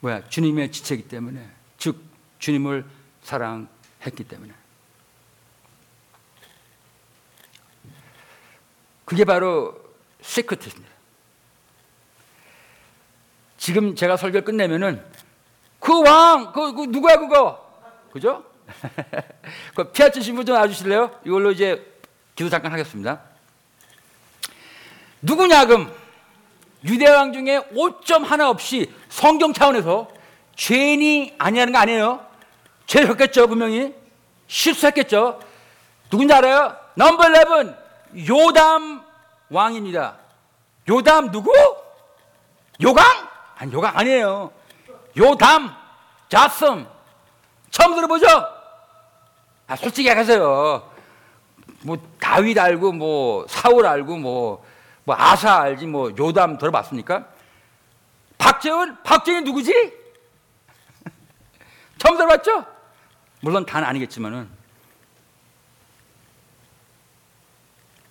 뭐야 0.00 0.28
주님의 0.28 0.70
지체이기 0.70 1.08
때문에, 1.08 1.48
즉 1.78 2.00
주님을 2.38 2.84
사랑했기 3.22 4.24
때문에. 4.28 4.52
그게 9.04 9.24
바로 9.24 9.80
시크트입니다. 10.20 10.95
지금 13.56 13.94
제가 13.94 14.16
설교 14.16 14.42
끝내면은 14.42 15.02
그 15.80 16.02
왕, 16.02 16.52
그, 16.52 16.74
그 16.74 16.82
누구야 16.84 17.16
그거? 17.16 17.64
그죠? 18.12 18.44
그 19.74 19.90
피아츠 19.92 20.20
신부 20.20 20.44
좀 20.44 20.56
놔주실래요? 20.56 21.20
이걸로 21.24 21.52
이제 21.52 21.84
기도 22.34 22.50
잠깐 22.50 22.72
하겠습니다. 22.72 23.20
누구냐 25.22 25.66
금 25.66 25.92
유대 26.84 27.08
왕 27.08 27.32
중에 27.32 27.60
5점 27.72 28.24
하나 28.24 28.48
없이 28.48 28.92
성경 29.08 29.52
차원에서 29.52 30.08
죄인이 30.54 31.34
아니라는 31.38 31.72
거 31.72 31.78
아니에요? 31.78 32.26
죄였겠죠 32.86 33.48
분명히 33.48 33.94
실수했겠죠. 34.46 35.40
누군지 36.10 36.32
알아요? 36.32 36.76
넘버 36.94 37.24
11 37.24 37.74
요담 38.28 39.02
왕입니다. 39.50 40.16
요담 40.88 41.30
누구? 41.30 41.52
요강? 42.80 43.25
아니 43.56 43.72
요강 43.72 43.96
아니에요. 43.96 44.52
요담 45.16 45.74
자슴 46.28 46.86
처음 47.70 47.94
들어보죠? 47.94 48.26
아 49.66 49.76
솔직히 49.76 50.08
얘기하세요. 50.08 50.92
뭐 51.82 51.98
다윗 52.20 52.58
알고 52.58 52.92
뭐 52.92 53.46
사울 53.48 53.86
알고 53.86 54.16
뭐, 54.16 54.64
뭐 55.04 55.16
아사 55.18 55.60
알지 55.62 55.86
뭐 55.86 56.12
요담 56.18 56.58
들어봤습니까? 56.58 57.26
박재훈 58.38 59.02
박재훈이 59.02 59.44
누구지? 59.44 59.72
처음 61.98 62.16
들어봤죠? 62.16 62.64
물론 63.40 63.64
다는 63.64 63.88
아니겠지만은 63.88 64.48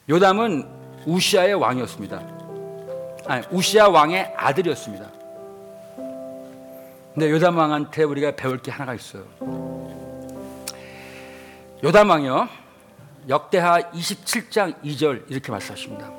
요담은 0.10 1.04
우시아의 1.06 1.56
왕이었습니다. 1.56 2.18
아니 3.28 3.46
우시아 3.52 3.90
왕의 3.90 4.34
아들이었습니다. 4.38 5.15
근데 7.16 7.32
요담 7.32 7.58
왕한테 7.58 8.04
우리가 8.04 8.36
배울 8.36 8.58
게 8.58 8.72
하나가 8.72 8.94
있어요. 8.94 9.24
요담 11.82 12.10
왕이요. 12.10 12.50
역대하 13.30 13.80
27장 13.92 14.76
2절 14.84 15.24
이렇게 15.30 15.50
말씀하십니다. 15.50 16.12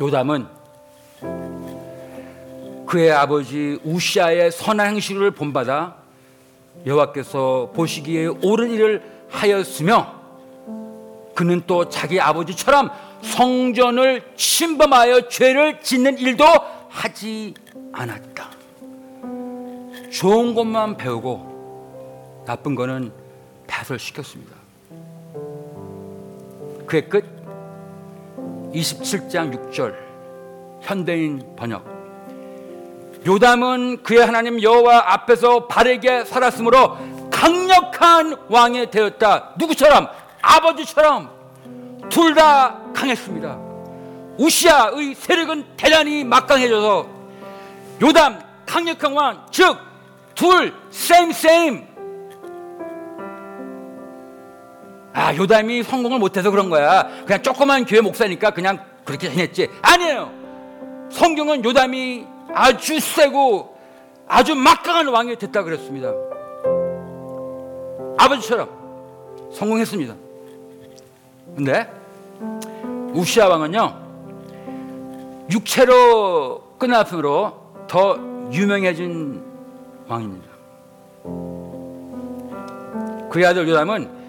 요담은 0.00 0.46
그의 2.86 3.10
아버지 3.10 3.80
우시아의 3.82 4.52
선한 4.52 4.94
행실을 4.94 5.32
본받아 5.32 5.96
여호와께서 6.86 7.72
보시기에 7.74 8.26
옳은 8.26 8.70
일을 8.70 9.02
하였으며 9.28 10.20
그는 11.34 11.64
또 11.66 11.88
자기 11.88 12.20
아버지처럼 12.20 12.92
성전을 13.22 14.22
침범하여 14.36 15.28
죄를 15.28 15.80
짓는 15.80 16.18
일도 16.18 16.44
하지 16.88 17.54
않았다. 17.92 18.51
좋은 20.12 20.54
것만 20.54 20.96
배우고 20.96 22.42
나쁜 22.46 22.74
거는 22.74 23.12
배설시켰습니다. 23.66 24.52
그의 26.86 27.08
끝 27.08 27.24
27장 28.74 29.72
6절 29.72 29.94
현대인 30.82 31.42
번역 31.56 31.90
요담은 33.24 34.02
그의 34.02 34.26
하나님 34.26 34.60
여호와 34.60 35.12
앞에서 35.14 35.66
바르게 35.68 36.24
살았으므로 36.24 36.98
강력한 37.30 38.36
왕이 38.48 38.90
되었다. 38.90 39.52
누구처럼? 39.56 40.08
아버지처럼 40.42 41.30
둘 42.10 42.34
다 42.34 42.78
강했습니다. 42.92 43.58
우시아의 44.38 45.14
세력은 45.14 45.64
대단히 45.76 46.24
막강해져서 46.24 47.06
요담 48.02 48.40
강력한 48.66 49.12
왕, 49.12 49.46
즉 49.50 49.78
둘 50.42 50.74
same 50.90 51.30
same. 51.30 51.86
아 55.12 55.32
요담이 55.36 55.84
성공을 55.84 56.18
못해서 56.18 56.50
그런 56.50 56.68
거야. 56.68 57.08
그냥 57.24 57.40
조그만 57.42 57.84
교회 57.84 58.00
목사니까 58.00 58.50
그냥 58.50 58.84
그렇게 59.04 59.30
해냈지. 59.30 59.68
아니에요. 59.80 60.32
성경은 61.12 61.64
요담이 61.64 62.26
아주 62.52 62.98
세고 62.98 63.78
아주 64.26 64.56
막강한 64.56 65.06
왕이 65.06 65.36
됐다 65.36 65.62
그랬습니다. 65.62 66.12
아버지처럼 68.18 68.68
성공했습니다. 69.52 70.14
근데 71.54 71.88
우시아 73.14 73.46
왕은요 73.46 75.46
육체로 75.52 76.62
끝났으므로 76.78 77.84
더 77.86 78.18
유명해진 78.50 79.51
왕입니다. 80.08 80.50
그의 83.30 83.46
아들 83.46 83.68
요담은 83.68 84.22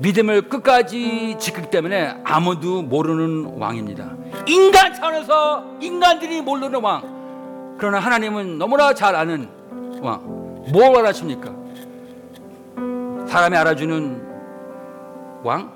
믿음을 0.00 0.48
끝까지 0.48 1.36
지키기 1.38 1.70
때문에 1.70 2.16
아무도 2.24 2.82
모르는 2.82 3.58
왕입니다. 3.58 4.12
인간 4.46 4.92
차원에서 4.94 5.76
인간들이 5.80 6.40
모르는 6.42 6.80
왕. 6.82 7.76
그러나 7.78 7.98
하나님은 7.98 8.58
너무나 8.58 8.92
잘 8.94 9.14
아는 9.14 9.48
왕. 10.00 10.20
뭘 10.72 10.96
알아십니까? 10.96 11.52
사람이 13.28 13.56
알아주는 13.56 15.42
왕? 15.42 15.72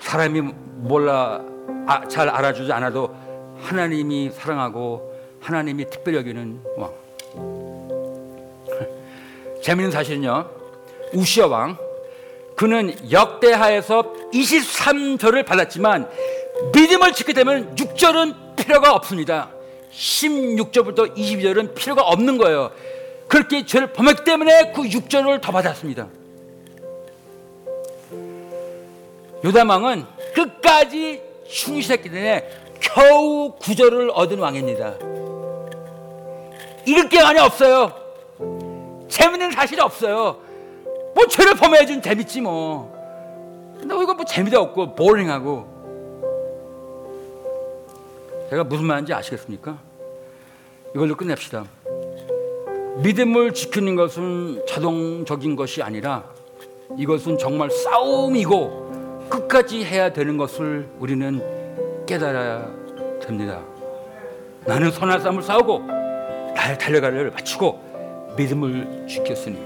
사람이 0.00 0.40
몰라 0.40 1.40
아, 1.86 2.06
잘 2.08 2.28
알아주지 2.28 2.72
않아도 2.72 3.14
하나님이 3.60 4.30
사랑하고 4.30 5.14
하나님이 5.40 5.88
특별히 5.90 6.18
여기는 6.18 6.60
왕. 6.76 6.90
재미있는 9.64 9.92
사실은요. 9.92 10.46
우시아 11.14 11.46
왕 11.46 11.78
그는 12.54 12.94
역대하에서 13.10 14.12
23절을 14.34 15.46
받았지만 15.46 16.06
믿음을 16.74 17.14
지키게 17.14 17.32
되면 17.32 17.74
6절은 17.74 18.56
필요가 18.56 18.92
없습니다. 18.92 19.48
16절부터 19.90 21.16
22절은 21.16 21.74
필요가 21.74 22.02
없는 22.02 22.36
거예요. 22.36 22.72
그렇게 23.26 23.64
죄를 23.64 23.94
범했기 23.94 24.24
때문에 24.24 24.72
그 24.72 24.82
6절을 24.82 25.40
더 25.40 25.50
받았습니다. 25.50 26.08
요담왕은 29.44 30.04
끝까지 30.34 31.22
충실했기 31.48 32.10
때문에 32.10 32.50
겨우 32.80 33.56
구절을 33.58 34.10
얻은 34.12 34.38
왕입니다. 34.38 34.94
읽을 36.86 37.08
게 37.08 37.22
많이 37.22 37.40
없어요. 37.40 38.03
재밌는 39.14 39.52
사실이 39.52 39.80
없어요. 39.80 40.38
뭐 41.14 41.26
죄를 41.28 41.54
범해야지 41.54 42.02
재밌지 42.02 42.40
뭐. 42.40 42.92
근데 43.78 43.94
이거 43.94 44.12
뭐 44.12 44.24
재미도 44.24 44.60
없고 44.60 44.96
보링하고. 44.96 45.72
제가 48.50 48.64
무슨 48.64 48.86
말인지 48.86 49.14
아시겠습니까? 49.14 49.78
이걸로 50.96 51.14
끝냅시다. 51.14 51.64
믿음을 53.02 53.54
지키는 53.54 53.94
것은 53.94 54.64
자동적인 54.66 55.54
것이 55.54 55.80
아니라 55.80 56.24
이것은 56.96 57.38
정말 57.38 57.70
싸움이고 57.70 59.28
끝까지 59.28 59.84
해야 59.84 60.12
되는 60.12 60.36
것을 60.36 60.88
우리는 60.98 62.04
깨달아야 62.06 62.68
됩니다. 63.20 63.60
나는 64.66 64.90
선한 64.90 65.20
싸움을 65.20 65.42
싸우고 65.42 65.86
달려가를 66.80 67.30
마치고 67.30 67.83
믿음을 68.36 69.06
지켰으니 69.08 69.58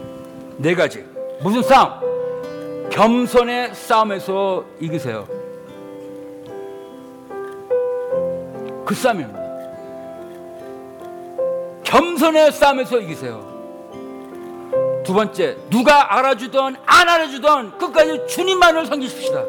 네 0.56 0.74
가지 0.74 1.04
무슨 1.40 1.62
싸움? 1.62 2.08
겸손의 2.90 3.74
싸움에서 3.74 4.64
이기세요. 4.80 5.26
그 8.84 8.94
싸움입니다. 8.94 9.38
겸손의 11.84 12.52
싸움에서 12.52 12.98
이기세요. 12.98 13.58
두 15.04 15.14
번째, 15.14 15.56
누가 15.70 16.18
알아주던 16.18 16.76
안 16.84 17.08
알아주던 17.08 17.78
끝까지 17.78 18.26
주님만을 18.26 18.86
섬기십시다. 18.86 19.44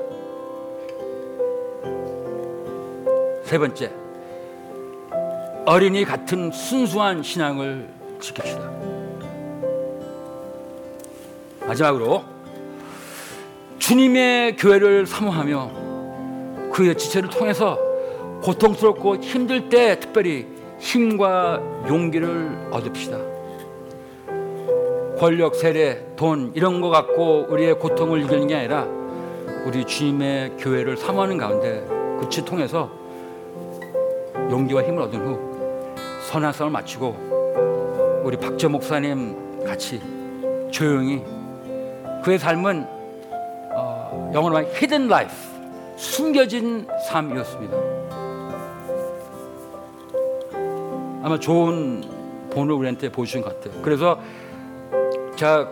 세 3.44 3.58
번째, 3.58 3.92
어린이 5.66 6.06
같은 6.06 6.52
순수한 6.52 7.24
신앙을 7.24 7.90
지킵시다. 8.20 8.79
마지막으로 11.70 12.24
주님의 13.78 14.56
교회를 14.58 15.06
사모하며 15.06 16.72
그의 16.74 16.98
지체를 16.98 17.30
통해서 17.30 17.78
고통스럽고 18.42 19.18
힘들 19.18 19.70
때 19.70 20.00
특별히 20.00 20.48
힘과 20.80 21.62
용기를 21.88 22.70
얻읍시다. 22.72 23.18
권력, 25.20 25.56
세례, 25.56 26.04
돈 26.16 26.52
이런 26.56 26.82
거 26.82 26.90
갖고 26.90 27.46
우리의 27.50 27.78
고통을 27.78 28.22
이기는 28.24 28.48
게 28.48 28.56
아니라 28.56 28.88
우리 29.66 29.86
주님의 29.86 30.54
교회를 30.58 30.98
사모하는 30.98 31.38
가운데 31.38 31.86
그치 32.20 32.44
통해서 32.44 32.90
용기와 34.50 34.84
힘을 34.84 35.04
얻은 35.04 35.20
후 35.20 35.96
선한 36.32 36.52
싸움을 36.52 36.72
마치고 36.72 38.22
우리 38.24 38.38
박재 38.38 38.68
목사님 38.68 39.64
같이 39.66 40.02
조용히 40.72 41.22
그의 42.24 42.38
삶은 42.40 42.86
어, 43.72 44.32
영어로 44.34 44.54
말하면 44.54 44.76
hidden 44.76 45.06
life 45.06 45.36
숨겨진 45.98 46.88
삶이었습니다. 47.10 47.78
아마 51.22 51.38
좋은 51.38 52.04
본을 52.52 52.74
우리한테 52.74 53.12
보여주신 53.12 53.42
것 53.42 53.60
같아요. 53.62 53.82
그래서 53.82 54.20
제가 55.36 55.70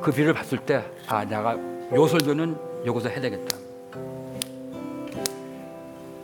그 0.00 0.12
비를 0.12 0.32
봤을 0.34 0.58
때, 0.58 0.84
아, 1.06 1.24
내가 1.24 1.56
요 1.94 2.06
설교는 2.06 2.56
여기서 2.84 3.08
해야 3.08 3.20
되겠다. 3.20 3.56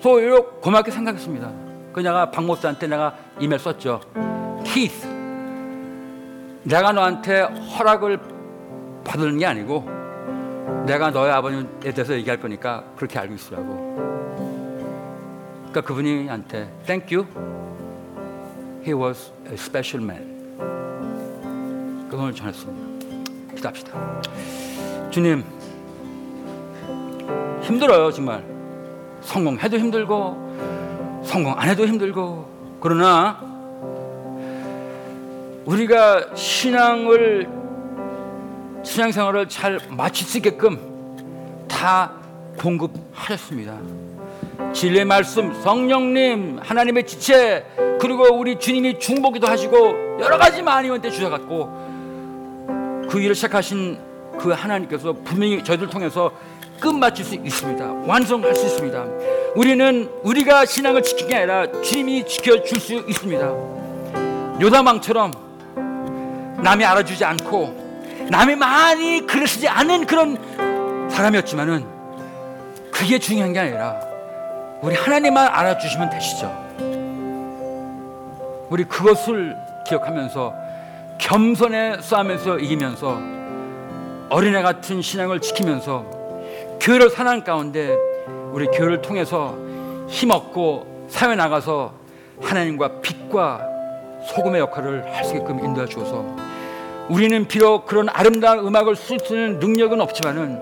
소 0.01 0.45
고맙게 0.61 0.91
생각했습니다. 0.91 1.51
그 1.93 2.01
내가 2.01 2.31
박 2.31 2.45
목사한테 2.45 2.87
내가 2.87 3.17
이메일 3.41 3.59
썼죠. 3.59 4.01
키스, 4.65 5.07
내가 6.63 6.93
너한테 6.93 7.41
허락을 7.41 8.38
받는 9.09 9.39
게 9.39 9.47
아니고 9.47 9.89
내가 10.87 11.11
너의 11.11 11.33
아버님에 11.33 11.93
대해서 11.95 12.13
얘기할 12.15 12.39
거니까 12.39 12.85
그렇게 12.95 13.19
알고 13.19 13.35
있으라고. 13.35 13.97
그러니까 15.69 15.81
그분이한테 15.81 16.71
Thank 16.87 17.17
you. 17.17 17.27
He 18.85 18.93
was 18.95 19.33
a 19.49 19.55
special 19.55 20.05
man. 20.05 20.39
그걸 22.11 22.35
전했습니다. 22.35 23.55
기도합시다. 23.55 24.21
주님, 25.11 25.45
힘들어요, 27.63 28.11
정말. 28.13 28.45
성공해도 29.21 29.79
힘들고, 29.79 31.23
성공 31.25 31.53
안 31.59 31.69
해도 31.69 31.87
힘들고, 31.87 32.79
그러나, 32.81 33.39
우리가 35.67 36.35
신앙을, 36.35 37.58
신앙생활을 38.89 39.49
잘 39.49 39.79
마칠 39.91 40.27
수 40.27 40.39
있게끔 40.39 41.67
다 41.69 42.11
공급하셨습니다. 42.59 43.77
진리의 44.73 45.05
말씀, 45.05 45.53
성령님, 45.63 46.59
하나님의 46.63 47.07
지체, 47.07 47.67
그리고 48.01 48.35
우리 48.35 48.59
주님이 48.59 48.99
중보기도 48.99 49.47
하시고 49.47 50.19
여러 50.21 50.39
가지 50.39 50.63
많이 50.63 50.89
한테 50.89 51.11
주셔갖고 51.11 53.07
그 53.11 53.21
일을 53.21 53.35
시작하신 53.35 53.99
그 54.39 54.53
하나님께서 54.53 55.13
분명히 55.13 55.63
저희들 55.63 55.89
통해서 55.89 56.33
끝마칠 56.81 57.25
수 57.25 57.35
있습니다. 57.35 57.85
완성할 58.07 58.55
수 58.55 58.67
있습니다. 58.67 59.05
우리는 59.55 60.11
우리가 60.23 60.65
신앙을 60.65 61.03
지키는 61.03 61.29
게 61.29 61.37
아니라 61.37 61.83
주님이 61.83 62.27
지켜줄 62.27 62.81
수 62.81 62.95
있습니다. 62.95 63.53
요다망처럼 64.61 65.33
남이 66.63 66.85
알아주지 66.85 67.25
않고 67.25 67.78
남이 68.31 68.57
많이 68.57 69.27
글을 69.27 69.47
쓰지 69.47 69.69
않은 69.69 70.07
그런 70.07 71.09
사람이었지만은 71.11 71.87
그게 72.91 73.19
중요한 73.19 73.53
게 73.53 73.61
아니라 73.61 73.99
우리 74.83 74.95
하나님만 74.95 75.49
알아주시면 75.49 76.11
되시죠. 76.11 76.69
우리 78.71 78.85
그것을 78.85 79.57
기억하면서 79.87 80.55
겸손의 81.19 82.03
싸움에서 82.03 82.59
이기면서 82.59 83.19
어린애 84.29 84.63
같은 84.63 85.01
신앙을 85.01 85.41
지키면서 85.41 86.05
교회를 86.81 87.11
사는 87.11 87.43
가운데 87.43 87.97
우리 88.53 88.67
교회를 88.67 89.01
통해서 89.01 89.57
힘없고 90.09 91.07
사회 91.09 91.35
나가서 91.35 91.93
하나님과 92.43 93.01
빛과 93.01 93.63
소금의 94.27 94.61
역할을 94.61 95.15
할 95.15 95.25
수 95.25 95.35
있게끔 95.35 95.65
인도해 95.65 95.87
주어서 95.87 96.25
우리는 97.11 97.47
비록 97.49 97.87
그런 97.87 98.09
아름다운 98.11 98.67
음악을 98.67 98.95
쓰는 98.97 99.59
능력은 99.59 100.01
없지만은 100.01 100.61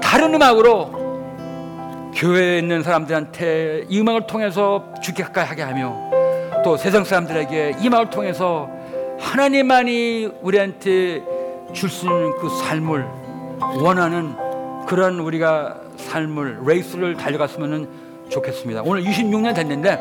다른 0.00 0.34
음악으로 0.34 2.10
교회에 2.14 2.58
있는 2.58 2.82
사람들한테 2.82 3.84
이 3.88 4.00
음악을 4.00 4.26
통해서 4.26 4.84
주께 5.02 5.22
가까이 5.22 5.46
하게 5.46 5.62
하며 5.62 5.96
또 6.64 6.76
세상 6.76 7.04
사람들에게 7.04 7.76
이 7.80 7.86
음악을 7.86 8.10
통해서 8.10 8.68
하나님만이 9.18 10.30
우리한테 10.42 11.22
줄 11.72 11.90
수 11.90 12.06
있는 12.06 12.32
그 12.38 12.48
삶을 12.48 13.04
원하는 13.82 14.34
그런 14.86 15.18
우리가 15.20 15.76
삶을 15.96 16.60
레이스를 16.64 17.16
달려갔으면 17.16 17.88
좋겠습니다. 18.30 18.82
오늘 18.84 19.02
26년 19.04 19.54
됐는데 19.54 19.98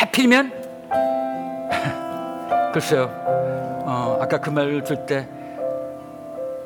해필이면 0.00 0.52
글쎄요. 2.74 3.41
어, 3.84 4.18
아까 4.20 4.38
그 4.40 4.50
말을 4.50 4.84
들 4.84 5.06
때 5.06 5.28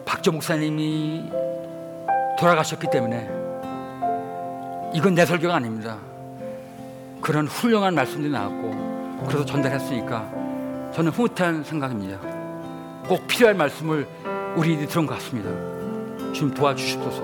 박조 0.04 0.32
목사님이 0.32 1.30
돌아가셨기 2.38 2.88
때문에 2.90 3.28
이건 4.94 5.14
내 5.14 5.26
설교가 5.26 5.54
아닙니다. 5.56 5.98
그런 7.20 7.46
훌륭한 7.46 7.94
말씀들이 7.94 8.30
나왔고 8.30 9.24
그래서 9.26 9.44
전달했으니까 9.44 10.30
저는 10.94 11.10
흐뭇한 11.12 11.64
생각입니다. 11.64 12.18
꼭 13.08 13.26
필요할 13.26 13.54
말씀을 13.56 14.06
우리들이 14.54 14.86
들은 14.86 15.06
것 15.06 15.14
같습니다. 15.14 15.50
주님 16.32 16.54
도와주십소서. 16.54 17.22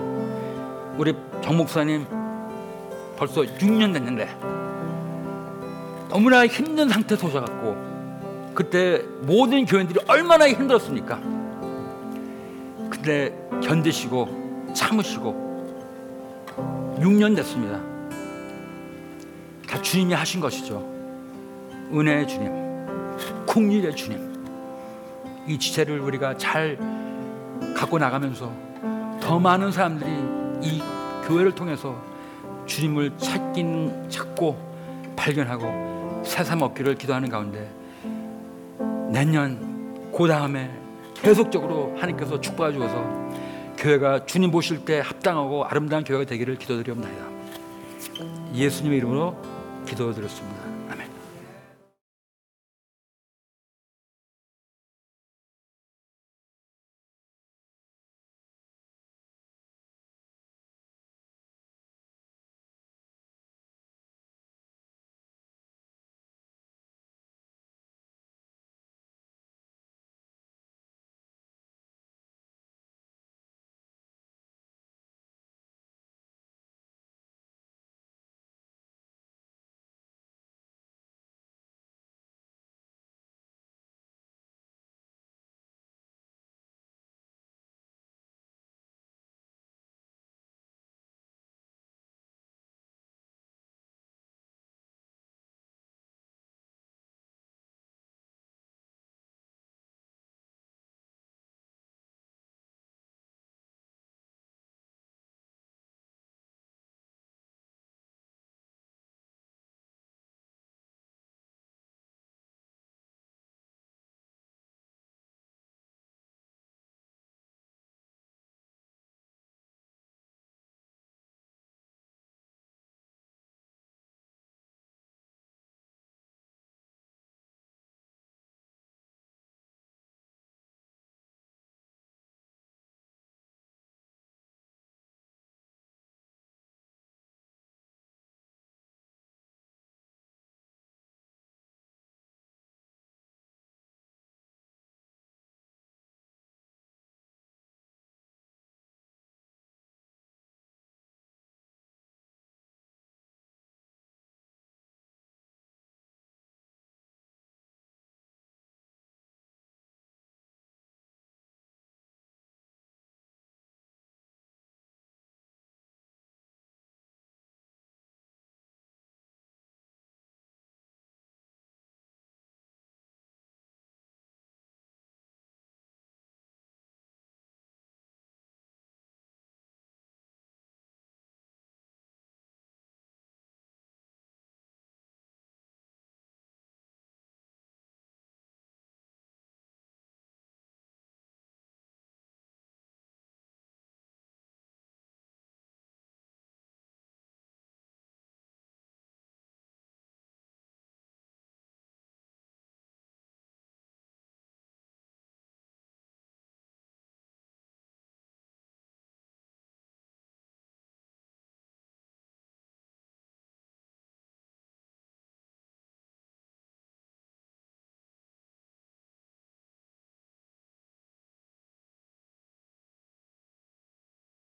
우리 0.98 1.14
정 1.42 1.56
목사님 1.56 2.06
벌써 3.16 3.42
6년 3.42 3.92
됐는데 3.92 4.28
너무나 6.08 6.46
힘든 6.46 6.88
상태에서 6.88 7.26
오셔갖고 7.26 7.71
그때 8.54 9.02
모든 9.22 9.64
교인들이 9.64 10.00
얼마나 10.06 10.48
힘들었습니까? 10.48 11.16
근데 12.90 13.34
견디시고 13.62 14.72
참으시고 14.74 15.52
6년 17.00 17.34
됐습니다. 17.36 17.80
다 19.68 19.80
주님이 19.80 20.14
하신 20.14 20.40
것이죠. 20.40 20.86
은혜의 21.92 22.28
주님, 22.28 22.52
국률의 23.46 23.96
주님. 23.96 24.32
이 25.46 25.58
지체를 25.58 25.98
우리가 26.00 26.36
잘 26.36 26.78
갖고 27.76 27.98
나가면서 27.98 28.52
더 29.20 29.38
많은 29.38 29.72
사람들이 29.72 30.10
이 30.62 30.82
교회를 31.26 31.54
통해서 31.54 31.96
주님을 32.66 33.18
찾긴 33.18 34.08
찾고 34.08 35.14
발견하고 35.16 36.22
새삼 36.24 36.62
얻기를 36.62 36.94
기도하는 36.96 37.28
가운데 37.28 37.68
내년 39.12 40.10
그 40.10 40.26
다음에 40.26 40.70
계속적으로 41.14 41.92
하나님께서 41.96 42.40
축복해 42.40 42.72
주어서 42.72 42.94
교회가 43.76 44.24
주님 44.24 44.50
보실 44.50 44.84
때 44.86 45.00
합당하고 45.00 45.64
아름다운 45.64 46.02
교회가 46.02 46.24
되기를 46.24 46.56
기도드리옵나이다. 46.56 47.26
예수님의 48.54 48.98
이름으로 48.98 49.36
기도드렸습니다. 49.86 50.71